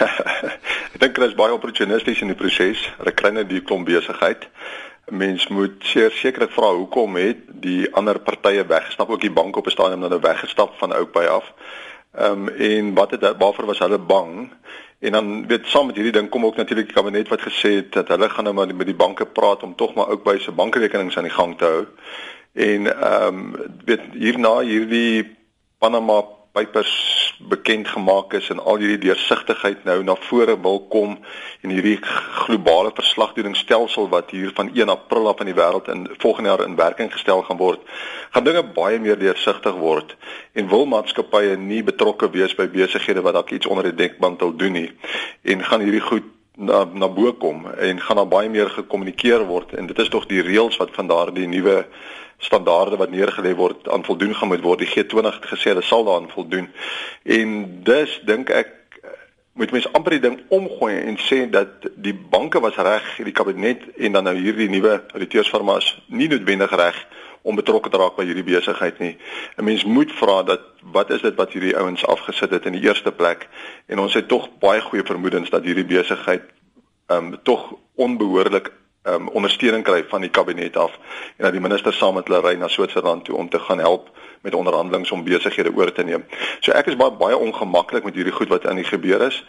ek 0.94 1.00
dink 1.00 1.18
is 1.18 1.34
baie 1.34 1.52
opportunisties 1.52 2.20
in 2.20 2.26
die 2.26 2.36
proses. 2.36 2.92
Hulle 2.98 3.12
kry 3.12 3.30
net 3.30 3.48
die 3.48 3.62
klomp 3.62 3.86
besigheid. 3.86 4.48
Mens 5.08 5.48
moet 5.48 5.80
seker 6.20 6.48
vra 6.48 6.74
hoekom 6.76 7.16
het 7.16 7.40
die 7.48 7.88
ander 7.94 8.18
partye 8.18 8.66
weggestap 8.66 9.08
ook 9.08 9.20
die 9.20 9.32
bank 9.32 9.56
op 9.56 9.66
'n 9.66 9.70
stadium 9.70 10.00
nou 10.00 10.20
weggestap 10.20 10.76
van 10.78 10.92
Oupay 10.92 11.26
af. 11.26 11.52
Ehm 12.12 12.32
um, 12.32 12.48
en 12.48 12.94
wat 12.94 13.10
het 13.10 13.36
waarvoor 13.38 13.66
was 13.66 13.78
hulle 13.78 13.98
bang? 13.98 14.52
En 14.98 15.12
dan 15.12 15.46
weet 15.46 15.66
saam 15.66 15.86
met 15.86 15.94
hierdie 15.94 16.12
ding 16.12 16.28
kom 16.28 16.44
ook 16.44 16.56
natuurlik 16.56 16.86
die 16.86 16.94
kabinet 16.94 17.28
wat 17.28 17.40
gesê 17.40 17.70
het 17.80 17.92
dat 17.92 18.08
hulle 18.08 18.28
gaan 18.28 18.44
nou 18.44 18.54
maar 18.54 18.74
met 18.74 18.86
die 18.86 19.02
banke 19.04 19.26
praat 19.26 19.62
om 19.62 19.74
tog 19.74 19.94
maar 19.94 20.18
by 20.18 20.38
se 20.38 20.52
bankrekenings 20.52 21.16
aan 21.16 21.28
die 21.28 21.38
gang 21.38 21.58
te 21.58 21.64
hou. 21.64 21.86
En 22.52 22.86
ehm 22.86 23.36
um, 23.36 23.56
weet 23.84 24.00
hierna 24.12 24.58
hierdie 24.58 25.36
Panama 25.78 26.24
Papers 26.52 27.36
bekend 27.38 27.88
gemaak 27.88 28.32
is 28.32 28.48
en 28.50 28.58
al 28.58 28.80
hierdie 28.82 28.98
deursigtigheid 28.98 29.84
nou 29.84 30.00
na 30.02 30.16
vore 30.26 30.56
wil 30.60 30.80
kom 30.90 31.12
en 31.62 31.70
hierdie 31.70 31.98
globale 32.44 32.90
verslagdoeningsstelsel 32.94 34.08
wat 34.08 34.32
hier 34.34 34.50
van 34.54 34.72
1 34.74 34.88
April 34.88 35.28
af 35.28 35.42
in 35.44 35.50
die 35.52 35.54
wêreld 35.54 35.90
in 35.92 36.08
volgende 36.18 36.50
jaar 36.50 36.64
in 36.64 36.74
werking 36.76 37.12
gestel 37.12 37.42
gaan 37.42 37.60
word, 37.60 37.84
gaan 38.30 38.44
dinge 38.48 38.64
baie 38.74 38.98
meer 38.98 39.18
deursigtig 39.18 39.78
word 39.78 40.16
en 40.52 40.68
wil 40.72 40.86
maatskappye 40.90 41.54
nie 41.62 41.82
betrokke 41.86 42.30
wees 42.34 42.56
by 42.58 42.66
besighede 42.74 43.22
wat 43.22 43.38
dalk 43.38 43.54
iets 43.54 43.70
onder 43.70 43.90
die 43.90 43.98
dekmantel 44.02 44.56
doen 44.56 44.74
nie. 44.80 44.90
En 45.42 45.64
gaan 45.64 45.86
hierdie 45.86 46.02
goed 46.10 46.26
na 46.58 46.84
na 46.84 47.08
bo 47.08 47.32
kom 47.32 47.66
en 47.66 48.00
gaan 48.00 48.16
daar 48.16 48.28
baie 48.28 48.48
meer 48.50 48.70
gekommunikeer 48.70 49.44
word 49.46 49.74
en 49.78 49.86
dit 49.86 49.98
is 49.98 50.08
tog 50.10 50.26
die 50.26 50.42
reëls 50.42 50.76
wat 50.80 50.90
van 50.96 51.06
daardie 51.06 51.46
nuwe 51.46 51.84
standaarde 52.38 52.98
wat 52.98 53.10
neergelê 53.10 53.54
word 53.54 53.88
aan 53.88 54.04
voldoen 54.04 54.34
gaan 54.34 54.48
moet 54.48 54.62
word. 54.62 54.82
Die 54.82 54.90
G20 54.90 55.38
het 55.38 55.46
gesê 55.52 55.72
hulle 55.72 55.82
sal 55.82 56.04
daaraan 56.04 56.30
voldoen. 56.30 56.68
En 57.22 57.54
dus 57.82 58.20
dink 58.26 58.50
ek 58.50 58.74
moet 59.58 59.72
mense 59.74 59.90
amper 59.92 60.14
die 60.14 60.22
ding 60.22 60.36
omgooi 60.54 60.94
en 61.00 61.16
sê 61.18 61.40
dat 61.50 61.88
die 61.98 62.14
banke 62.14 62.60
was 62.62 62.78
reg, 62.78 63.06
die 63.26 63.34
kabinet 63.34 63.82
en 63.96 64.14
dan 64.14 64.28
nou 64.30 64.36
hierdie 64.38 64.68
nuwe 64.70 65.00
auditeursfirmas 65.14 65.96
nie 66.06 66.28
noodwendig 66.30 66.74
reg 66.78 67.00
om 67.42 67.56
betrokke 67.56 67.90
te 67.90 67.96
raak 67.96 68.16
by 68.16 68.24
hierdie 68.24 68.44
besigheid 68.44 68.98
nie. 68.98 69.16
'n 69.56 69.64
Mens 69.64 69.84
moet 69.84 70.12
vra 70.12 70.42
dat 70.42 70.60
wat 70.82 71.10
is 71.10 71.22
dit 71.22 71.34
wat 71.34 71.52
hierdie 71.52 71.76
ouens 71.76 72.06
afgesit 72.06 72.50
het 72.50 72.64
in 72.64 72.72
die 72.72 72.86
eerste 72.86 73.12
plek? 73.12 73.48
En 73.86 73.98
ons 73.98 74.14
het 74.14 74.28
tog 74.28 74.48
baie 74.58 74.80
goeie 74.80 75.04
vermoedens 75.04 75.50
dat 75.50 75.64
hierdie 75.64 75.84
besigheid 75.84 76.42
ehm 77.06 77.24
um, 77.24 77.38
tog 77.42 77.74
onbehoorlik 77.94 78.72
um, 79.02 79.28
ondersteuning 79.28 79.84
kry 79.84 80.04
van 80.08 80.20
die 80.20 80.30
kabinet 80.30 80.76
af 80.76 80.98
en 81.36 81.44
dat 81.44 81.52
die 81.52 81.60
minister 81.60 81.92
saam 81.92 82.14
met 82.14 82.28
hulle 82.28 82.40
ry 82.44 82.54
na 82.58 82.68
Switserland 82.68 83.24
toe 83.24 83.36
om 83.36 83.48
te 83.48 83.58
gaan 83.58 83.78
help 83.78 84.10
met 84.42 84.54
onderhandelinge 84.54 85.12
om 85.12 85.24
besighede 85.24 85.72
oor 85.74 85.92
te 85.92 86.04
neem. 86.04 86.24
So 86.60 86.72
ek 86.72 86.86
is 86.86 86.96
baie 86.96 87.12
baie 87.18 87.36
ongemaklik 87.36 88.04
met 88.04 88.14
hierdie 88.14 88.34
goed 88.34 88.48
wat 88.48 88.66
aan 88.66 88.80
die 88.80 88.88
gebeur 88.88 89.26
is 89.26 89.44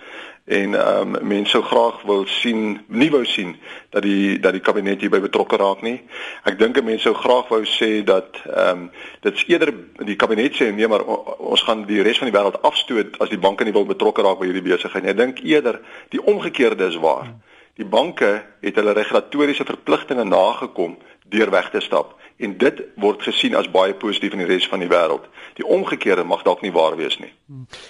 en 0.45 0.73
ehm 0.73 1.15
um, 1.15 1.27
mense 1.27 1.51
sou 1.51 1.63
graag 1.63 2.01
wil 2.09 2.23
sien 2.25 2.79
nie 2.87 3.09
wou 3.11 3.25
sien 3.25 3.55
dat 3.89 4.03
die 4.03 4.39
dat 4.39 4.55
die 4.55 4.61
kabinet 4.61 5.01
hierby 5.01 5.19
betrokke 5.21 5.59
raak 5.61 5.81
nie. 5.85 5.99
Ek 6.43 6.57
dink 6.59 6.81
mense 6.83 7.05
sou 7.05 7.13
graag 7.13 7.51
wou 7.53 7.61
sê 7.65 8.03
dat 8.03 8.39
ehm 8.45 8.85
um, 8.85 8.89
dit's 9.21 9.45
eerder 9.47 9.73
die 10.05 10.15
kabinet 10.15 10.57
sê 10.57 10.71
nee 10.73 10.87
maar 10.87 11.05
ons 11.37 11.61
gaan 11.67 11.85
die 11.85 12.01
res 12.01 12.17
van 12.17 12.31
die 12.31 12.37
wêreld 12.37 12.61
afstoot 12.61 13.19
as 13.19 13.29
die 13.29 13.41
banke 13.41 13.63
nie 13.63 13.75
wil 13.75 13.85
betrokke 13.85 14.25
raak 14.25 14.39
by 14.39 14.49
hierdie 14.49 14.65
besigheid 14.71 15.03
nie. 15.03 15.13
Ek 15.13 15.21
dink 15.21 15.43
eerder 15.43 15.81
die 16.09 16.23
omgekeerde 16.23 16.87
is 16.87 16.97
waar. 16.97 17.29
Hmm. 17.29 17.41
Die 17.79 17.87
banke 17.87 18.41
het 18.59 18.75
hulle 18.75 18.91
regulatoriese 18.91 19.63
verpligtinge 19.63 20.25
nagekom 20.27 20.97
deur 21.29 21.51
weg 21.51 21.69
te 21.69 21.81
stap 21.81 22.15
en 22.39 22.53
dit 22.57 22.77
word 23.03 23.23
gesien 23.27 23.55
as 23.59 23.67
baie 23.71 23.93
positief 23.99 24.35
in 24.35 24.39
die 24.43 24.47
res 24.47 24.67
van 24.71 24.79
die 24.79 24.87
wêreld. 24.87 25.25
Die 25.59 25.65
omgekeerde 25.67 26.23
mag 26.23 26.45
dalk 26.47 26.61
nie 26.63 26.71
waar 26.71 26.95
wees 26.95 27.17
nie. 27.19 27.31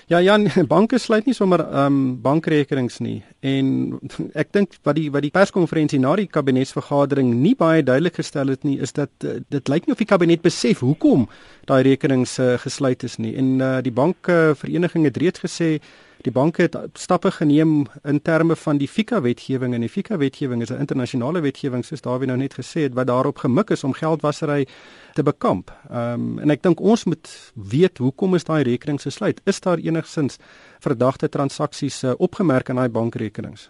Ja 0.09 0.17
ja, 0.25 0.37
banke 0.75 0.97
sluit 0.97 1.29
nie 1.29 1.37
sommer 1.37 1.61
ehm 1.67 1.85
um, 1.85 1.99
bankrekenings 2.23 2.97
nie. 3.05 3.19
En 3.45 3.99
ek 4.41 4.53
dink 4.57 4.73
wat 4.87 4.97
die 4.97 5.09
wat 5.13 5.25
die 5.25 5.33
perskonferensie 5.35 6.01
na 6.01 6.15
die 6.17 6.27
kabinetsvergadering 6.27 7.35
nie 7.43 7.53
baie 7.59 7.85
duidelik 7.85 8.17
gestel 8.17 8.49
het 8.55 8.65
nie, 8.65 8.79
is 8.81 8.95
dat 8.97 9.13
uh, 9.23 9.37
dit 9.53 9.69
lyk 9.69 9.85
nie 9.85 9.93
of 9.93 10.01
die 10.01 10.09
kabinet 10.09 10.41
besef 10.41 10.81
hoekom 10.81 11.29
daai 11.69 11.83
rekenings 11.85 12.39
uh, 12.41 12.55
gesluit 12.65 13.05
is 13.05 13.19
nie. 13.21 13.35
En 13.37 13.57
uh, 13.61 13.73
die 13.85 13.93
bankvereniging 13.93 15.05
het 15.11 15.21
reeds 15.21 15.45
gesê 15.45 15.75
Die 16.21 16.31
banke 16.35 16.61
het 16.61 16.75
stappe 16.99 17.31
geneem 17.31 17.85
in 18.03 18.21
terme 18.21 18.55
van 18.55 18.77
die 18.77 18.87
FICA 18.87 19.21
wetgewing 19.21 19.73
en 19.73 19.85
die 19.85 19.89
FICA 19.89 20.17
wetgewing 20.17 20.61
is 20.61 20.69
'n 20.69 20.79
internasionale 20.79 21.39
wetgewing 21.39 21.85
soos 21.85 22.01
Dawie 22.01 22.27
nou 22.27 22.37
net 22.37 22.53
gesê 22.53 22.81
het 22.81 22.93
wat 22.93 23.07
daarop 23.07 23.28
gemik 23.37 23.69
is 23.69 23.83
om 23.83 23.93
geldwasery 23.93 24.65
te 25.13 25.23
bekamp. 25.23 25.71
Ehm 25.89 26.13
um, 26.13 26.39
en 26.39 26.49
ek 26.49 26.63
dink 26.63 26.79
ons 26.79 27.03
moet 27.03 27.29
weet 27.53 27.97
hoekom 27.97 28.35
is 28.35 28.43
daai 28.43 28.63
rekenings 28.63 29.03
gesluit? 29.03 29.41
Is 29.45 29.59
daar 29.59 29.77
enigsins 29.77 30.39
verdagte 30.79 31.29
transaksies 31.29 32.03
uh, 32.03 32.13
opgemerk 32.17 32.69
in 32.69 32.75
daai 32.75 32.89
bankrekenings? 32.89 33.69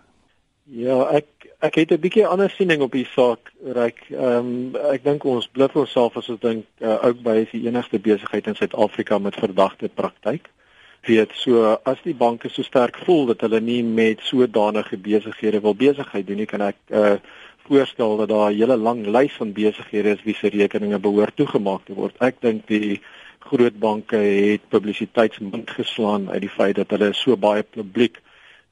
Ja, 0.63 1.09
ek 1.09 1.25
ek 1.59 1.75
het 1.75 1.91
'n 1.91 1.99
bietjie 1.99 2.27
ander 2.27 2.49
siening 2.49 2.81
op 2.81 2.91
die 2.91 3.07
saak, 3.15 3.51
Ryk. 3.63 3.99
Ehm 4.09 4.75
um, 4.75 4.75
ek 4.93 5.03
dink 5.03 5.23
ons 5.23 5.47
blik 5.47 5.75
onsself 5.75 6.17
as 6.17 6.29
ons 6.29 6.39
dink 6.39 6.65
uh, 6.79 7.03
ook 7.03 7.21
by 7.23 7.35
is 7.43 7.51
die 7.51 7.67
enigste 7.67 7.99
besigheid 7.99 8.47
in 8.47 8.55
Suid-Afrika 8.55 9.17
met 9.17 9.35
verdagte 9.35 9.89
praktyk 9.89 10.49
weet 11.07 11.31
so 11.39 11.77
as 11.87 11.99
die 12.03 12.15
banke 12.15 12.49
so 12.49 12.63
sterk 12.63 12.97
voel 13.05 13.29
dat 13.31 13.43
hulle 13.45 13.61
nie 13.63 13.81
met 13.83 14.21
sodanige 14.27 14.97
besighede 14.97 15.61
wil 15.63 15.75
besigheid 15.75 16.27
doen 16.27 16.41
nie 16.43 16.49
kan 16.49 16.61
ek 16.61 16.77
uh, 16.91 17.15
voorstel 17.69 18.17
dat 18.17 18.29
daar 18.29 18.51
'n 18.51 18.57
hele 18.57 18.77
lang 18.77 19.05
lys 19.05 19.33
van 19.33 19.53
besighede 19.53 20.09
is 20.09 20.23
wie 20.23 20.35
se 20.35 20.47
rekeninge 20.49 20.99
behoort 20.99 21.35
toegemaak 21.35 21.81
te 21.85 21.93
word. 21.93 22.15
Ek 22.19 22.35
dink 22.41 22.67
die 22.67 23.01
groot 23.39 23.79
banke 23.79 24.15
het 24.17 24.61
publisiteitsmond 24.69 25.69
geslaan 25.69 26.29
uit 26.29 26.41
die 26.41 26.55
feit 26.59 26.75
dat 26.75 26.89
hulle 26.89 27.13
so 27.13 27.37
baie 27.37 27.63
publiek 27.63 28.21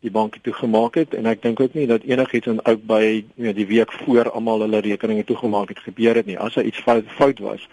die 0.08 0.14
banke 0.14 0.40
toegemaak 0.46 0.98
het 1.00 1.14
en 1.18 1.28
ek 1.30 1.44
dink 1.44 1.60
ook 1.64 1.76
nie 1.78 1.88
dat 1.90 2.06
enigiets 2.08 2.50
in 2.52 2.62
ook 2.64 2.84
by 2.88 3.04
you 3.04 3.24
know, 3.36 3.56
die 3.56 3.68
week 3.70 3.94
voor 4.04 4.32
almal 4.32 4.64
hulle 4.66 4.82
rekeninge 4.86 5.28
toegemaak 5.28 5.74
het 5.74 5.84
gebeur 5.86 6.16
het 6.20 6.30
nie. 6.30 6.40
As 6.40 6.56
daar 6.58 6.68
iets 6.68 6.84
fout, 6.86 7.10
fout 7.20 7.42
was, 7.44 7.68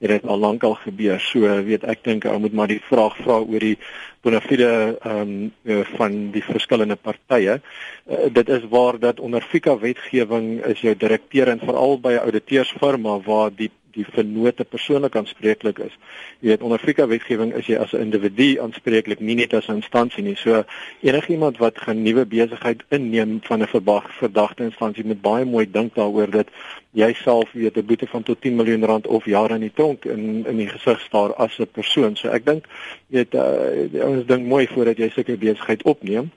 het 0.00 0.14
dit 0.14 0.26
al 0.26 0.38
lank 0.40 0.64
al 0.64 0.76
gebeur. 0.84 1.20
So 1.20 1.48
weet 1.66 1.84
ek 1.84 2.04
dink 2.06 2.28
ou 2.28 2.38
moet 2.40 2.56
maar 2.56 2.70
die 2.70 2.80
vraag 2.88 3.16
vra 3.20 3.40
oor 3.42 3.66
die 3.66 3.76
bonafide 4.24 4.70
ehm 5.00 5.50
um, 5.64 5.84
van 5.96 6.16
die 6.34 6.44
verskillende 6.44 6.96
partye. 6.96 7.58
Uh, 7.60 8.28
dit 8.32 8.48
is 8.48 8.64
waar 8.72 8.98
dat 8.98 9.20
onder 9.20 9.42
FICA 9.42 9.78
wetgewing 9.78 10.64
is 10.64 10.80
jou 10.84 10.94
direkteur 10.96 11.48
en 11.48 11.62
veral 11.64 12.00
by 12.00 12.16
'n 12.16 12.24
ouditeursfirma 12.28 13.20
waar 13.24 13.50
die 13.56 13.70
die 13.94 14.04
vennote 14.04 14.64
persoonlik 14.64 15.16
aanspreeklik 15.16 15.78
is. 15.78 15.94
Jy 16.40 16.48
weet 16.48 16.62
onder 16.62 16.78
FICA 16.78 17.06
wetgewing 17.06 17.52
is 17.58 17.66
jy 17.66 17.76
as 17.76 17.92
'n 17.92 18.00
individu 18.06 18.60
aanspreeklik, 18.60 19.20
nie 19.20 19.34
net 19.34 19.54
as 19.54 19.68
'n 19.68 19.80
instansie 19.80 20.22
nie. 20.22 20.36
So 20.36 20.64
enigiemand 21.02 21.58
wat 21.58 21.76
'n 21.86 22.02
nuwe 22.02 22.26
besigheid 22.26 22.82
inneem 22.88 23.40
van 23.42 23.62
'n 23.62 23.66
verdagte 23.66 24.64
instansie 24.64 25.04
moet 25.04 25.20
baie 25.20 25.44
mooi 25.44 25.70
dink 25.70 25.94
daaroor 25.94 26.30
dat 26.30 26.48
jy 26.92 27.12
self 27.14 27.52
weet 27.52 27.76
'n 27.76 27.86
boete 27.86 28.06
van 28.06 28.22
tot 28.22 28.40
10 28.40 28.56
miljoen 28.56 28.84
rand 28.84 29.06
of 29.06 29.24
jare 29.24 29.54
in 29.54 29.60
die 29.60 29.72
tronk 29.74 30.04
in 30.04 30.46
in 30.46 30.56
die 30.56 30.68
gesig 30.68 31.00
staar 31.00 31.34
as 31.34 31.58
'n 31.58 31.66
persoon. 31.72 32.16
So 32.16 32.28
ek 32.28 32.46
dink 32.46 32.64
weet 33.06 33.34
uh, 33.34 34.04
ons 34.06 34.26
dink 34.26 34.46
mooi 34.46 34.66
voordat 34.66 34.96
jy 34.96 35.08
sulke 35.08 35.36
besigheid 35.36 35.82
opneem. 35.82 36.30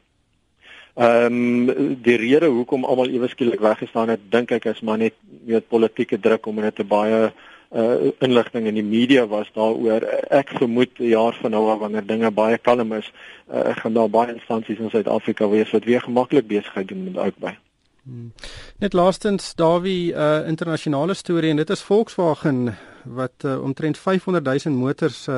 Ehm 0.93 1.69
um, 1.69 2.01
die 2.05 2.15
rede 2.21 2.45
hoekom 2.53 2.83
almal 2.85 3.09
ewe 3.09 3.27
skielik 3.27 3.59
weggestaan 3.59 4.11
het, 4.13 4.19
dink 4.29 4.51
ek 4.51 4.65
is 4.69 4.81
maar 4.85 4.97
net 5.01 5.15
weet 5.45 5.67
politieke 5.67 6.19
druk 6.19 6.45
om 6.45 6.61
net 6.61 6.79
'n 6.79 6.87
baie 6.87 7.33
uh 7.73 8.11
inligting 8.19 8.67
in 8.67 8.75
die 8.75 8.85
media 8.85 9.25
was 9.27 9.49
daaroor. 9.55 10.03
Ek 10.29 10.49
vermoed 10.49 10.99
'n 10.99 11.09
jaar 11.09 11.33
van 11.41 11.51
nou 11.51 11.69
af 11.69 11.79
wanneer 11.79 12.05
dinge 12.05 12.31
baie 12.31 12.57
kalm 12.57 12.93
is, 12.93 13.11
uh, 13.53 13.75
gaan 13.75 13.93
daar 13.93 14.09
baie 14.09 14.33
instansies 14.33 14.77
in 14.77 14.89
Suid-Afrika 14.89 15.49
wees 15.49 15.71
wat 15.71 15.83
weer 15.83 16.01
gemaklik 16.01 16.47
besigheid 16.47 16.87
doen 16.87 17.03
met 17.03 17.17
uitby. 17.17 17.57
Hmm. 18.03 18.33
Net 18.79 18.93
laastens 18.93 19.55
Dawie 19.55 20.13
'n 20.13 20.17
uh, 20.17 20.47
internasionale 20.47 21.13
storie 21.13 21.49
en 21.49 21.55
dit 21.55 21.69
is 21.69 21.81
Volkswagen 21.81 22.77
wat 23.03 23.43
uh, 23.45 23.63
omtrent 23.63 23.97
500 23.97 24.63
000 24.63 24.77
motors 24.77 25.27
uh, 25.27 25.37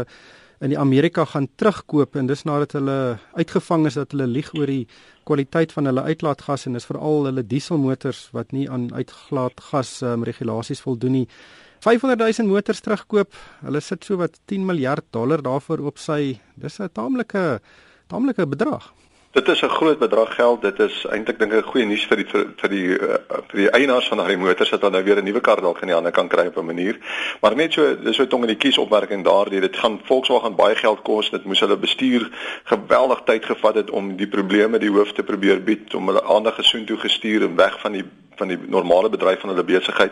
in 0.65 0.73
die 0.73 0.79
Amerika 0.81 1.25
gaan 1.29 1.47
terugkoop 1.61 2.15
en 2.17 2.29
dis 2.29 2.41
nadat 2.47 2.73
hulle 2.77 2.97
uitgevang 3.37 3.85
is 3.89 3.97
dat 3.99 4.15
hulle 4.15 4.25
lieg 4.27 4.49
oor 4.57 4.69
die 4.71 4.87
kwaliteit 5.29 5.73
van 5.75 5.89
hulle 5.89 6.05
uitlaatgas 6.09 6.65
en 6.65 6.77
dis 6.77 6.87
veral 6.89 7.29
hulle 7.29 7.43
dieselmotors 7.45 8.23
wat 8.33 8.53
nie 8.55 8.65
aan 8.69 8.87
uitlaatgas 8.93 9.99
um, 10.09 10.25
regulasies 10.25 10.81
voldoen 10.85 11.19
nie. 11.19 11.27
500 11.85 12.17
000 12.17 12.49
motors 12.49 12.81
terugkoop. 12.81 13.35
Hulle 13.61 13.81
sit 13.81 14.05
so 14.07 14.17
wat 14.17 14.39
10 14.49 14.65
miljard 14.65 15.05
dollar 15.13 15.43
daarvoor 15.45 15.85
op 15.91 16.01
sy. 16.01 16.39
Dis 16.57 16.79
'n 16.79 16.89
taamlike 16.89 17.61
taamlike 18.09 18.47
bedrag. 18.47 18.89
Dit 19.35 19.47
is 19.47 19.61
'n 19.61 19.67
groot 19.67 19.99
bedrag 19.99 20.35
geld. 20.35 20.61
Dit 20.61 20.79
is 20.79 21.05
eintlik 21.09 21.39
dink 21.39 21.51
ek 21.53 21.65
goeie 21.65 21.85
nuus 21.85 22.05
vir 22.07 22.17
die 22.17 22.25
vir, 22.25 22.45
vir 22.55 22.69
die 22.69 22.87
uh, 22.87 23.17
vir 23.47 23.59
die 23.59 23.69
eienaars 23.69 24.07
van 24.07 24.17
daai 24.17 24.37
motors 24.37 24.69
dat 24.69 24.81
hulle 24.81 24.93
nou 24.93 25.03
weer 25.03 25.17
'n 25.19 25.25
nuwe 25.25 25.41
kar 25.41 25.61
dalk 25.61 25.81
in 25.81 25.87
die 25.87 25.95
hande 25.95 26.11
kan 26.11 26.27
kry 26.27 26.45
op 26.47 26.57
'n 26.57 26.65
manier. 26.65 26.95
Maar 27.41 27.55
net 27.55 27.73
so 27.73 27.95
dis 27.95 28.15
so 28.15 28.27
tong 28.27 28.41
in 28.43 28.53
die 28.53 28.63
kies 28.63 28.77
opmerking 28.77 29.23
daardie 29.23 29.59
dit 29.59 29.77
gaan 29.77 29.99
Volkswagen 30.03 30.55
baie 30.55 30.75
geld 30.75 31.01
kos. 31.01 31.29
Dit 31.29 31.43
moes 31.43 31.59
hulle 31.59 31.77
bestuur 31.77 32.29
geweldig 32.63 33.21
tyd 33.25 33.45
gevat 33.45 33.75
het 33.75 33.89
om 33.89 34.15
die 34.15 34.27
probleme 34.27 34.79
die 34.79 34.89
hoof 34.89 35.11
te 35.11 35.23
probeer 35.23 35.63
bied 35.63 35.93
om 35.95 36.07
hulle 36.07 36.23
aandag 36.23 36.55
gesoen 36.55 36.85
toe 36.85 36.97
gestuur 36.97 37.43
en 37.43 37.55
weg 37.55 37.79
van 37.79 37.91
die 37.91 38.05
van 38.35 38.47
die 38.47 38.59
normale 38.67 39.09
bedryf 39.09 39.39
van 39.39 39.49
hulle 39.49 39.63
besigheid. 39.63 40.11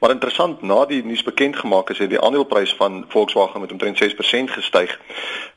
Maar 0.00 0.10
interessant, 0.10 0.62
na 0.62 0.84
die 0.84 1.02
nuus 1.04 1.22
bekend 1.22 1.56
gemaak 1.56 1.90
is, 1.90 1.98
het 1.98 2.10
die 2.10 2.20
aandeleprys 2.20 2.74
van 2.78 3.04
Volkswagen 3.08 3.60
met 3.60 3.72
omtrent 3.72 4.02
6% 4.02 4.56
gestyg. 4.56 4.98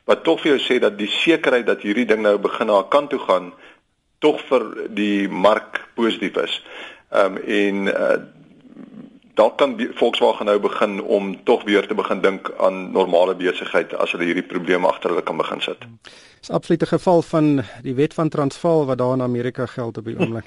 Wat 0.04 0.24
tog 0.24 0.40
vir 0.40 0.56
jou 0.56 0.60
sê 0.62 0.78
dat 0.82 0.98
die 0.98 1.10
sekerheid 1.10 1.66
dat 1.66 1.82
hierdie 1.82 2.06
ding 2.06 2.22
nou 2.22 2.38
begin 2.38 2.66
na 2.66 2.80
'n 2.80 2.88
kant 2.88 3.10
toe 3.10 3.18
gaan 3.18 3.52
tog 4.18 4.40
vir 4.48 4.64
die 4.88 5.28
mark 5.28 5.86
positief 5.94 6.36
is. 6.36 6.62
Ehm 7.10 7.36
um, 7.36 7.42
en 7.46 7.86
uh, 7.86 8.18
dalk 9.38 9.58
kan 9.58 9.76
Volkswagen 9.94 10.48
nou 10.50 10.58
begin 10.58 10.98
om 11.02 11.30
tog 11.44 11.62
weer 11.64 11.86
te 11.86 11.94
begin 11.94 12.20
dink 12.20 12.50
aan 12.58 12.90
normale 12.92 13.36
besigheid 13.38 13.94
as 13.94 14.12
hulle 14.12 14.26
hierdie 14.26 14.46
probleme 14.46 14.88
agter 14.90 15.14
hulle 15.14 15.22
kan 15.22 15.38
begin 15.38 15.62
sit. 15.62 15.86
Dis 16.40 16.50
absoluut 16.50 16.82
'n 16.82 16.86
geval 16.86 17.22
van 17.22 17.62
die 17.82 17.94
wet 17.94 18.14
van 18.14 18.28
Transvaal 18.28 18.86
wat 18.86 18.98
daar 18.98 19.14
in 19.14 19.22
Amerika 19.22 19.66
geld 19.66 19.98
op 19.98 20.04
die 20.04 20.18
oomblik. 20.18 20.46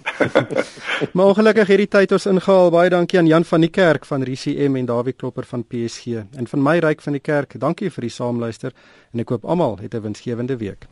maar 1.14 1.26
ongelukkig 1.26 1.68
hierdie 1.68 1.88
tyd 1.88 2.12
ons 2.12 2.26
ingehaal. 2.26 2.70
Baie 2.72 2.90
dankie 2.90 3.20
aan 3.20 3.28
Jan 3.28 3.44
van 3.44 3.62
die 3.62 3.70
Kerk 3.70 4.06
van 4.06 4.24
RCM 4.24 4.76
en 4.76 4.86
Dawie 4.86 5.14
Klopper 5.14 5.46
van 5.46 5.64
PSG. 5.68 6.06
En 6.36 6.48
van 6.48 6.64
my 6.64 6.78
ryk 6.80 7.02
van 7.02 7.12
die 7.12 7.22
kerk, 7.22 7.60
dankie 7.60 7.92
vir 7.92 8.02
die 8.02 8.16
saamluister 8.16 8.72
en 9.14 9.20
ek 9.20 9.30
hoop 9.30 9.46
almal 9.46 9.78
het 9.82 9.94
'n 9.94 10.02
winsgewende 10.02 10.58
week. 10.58 10.92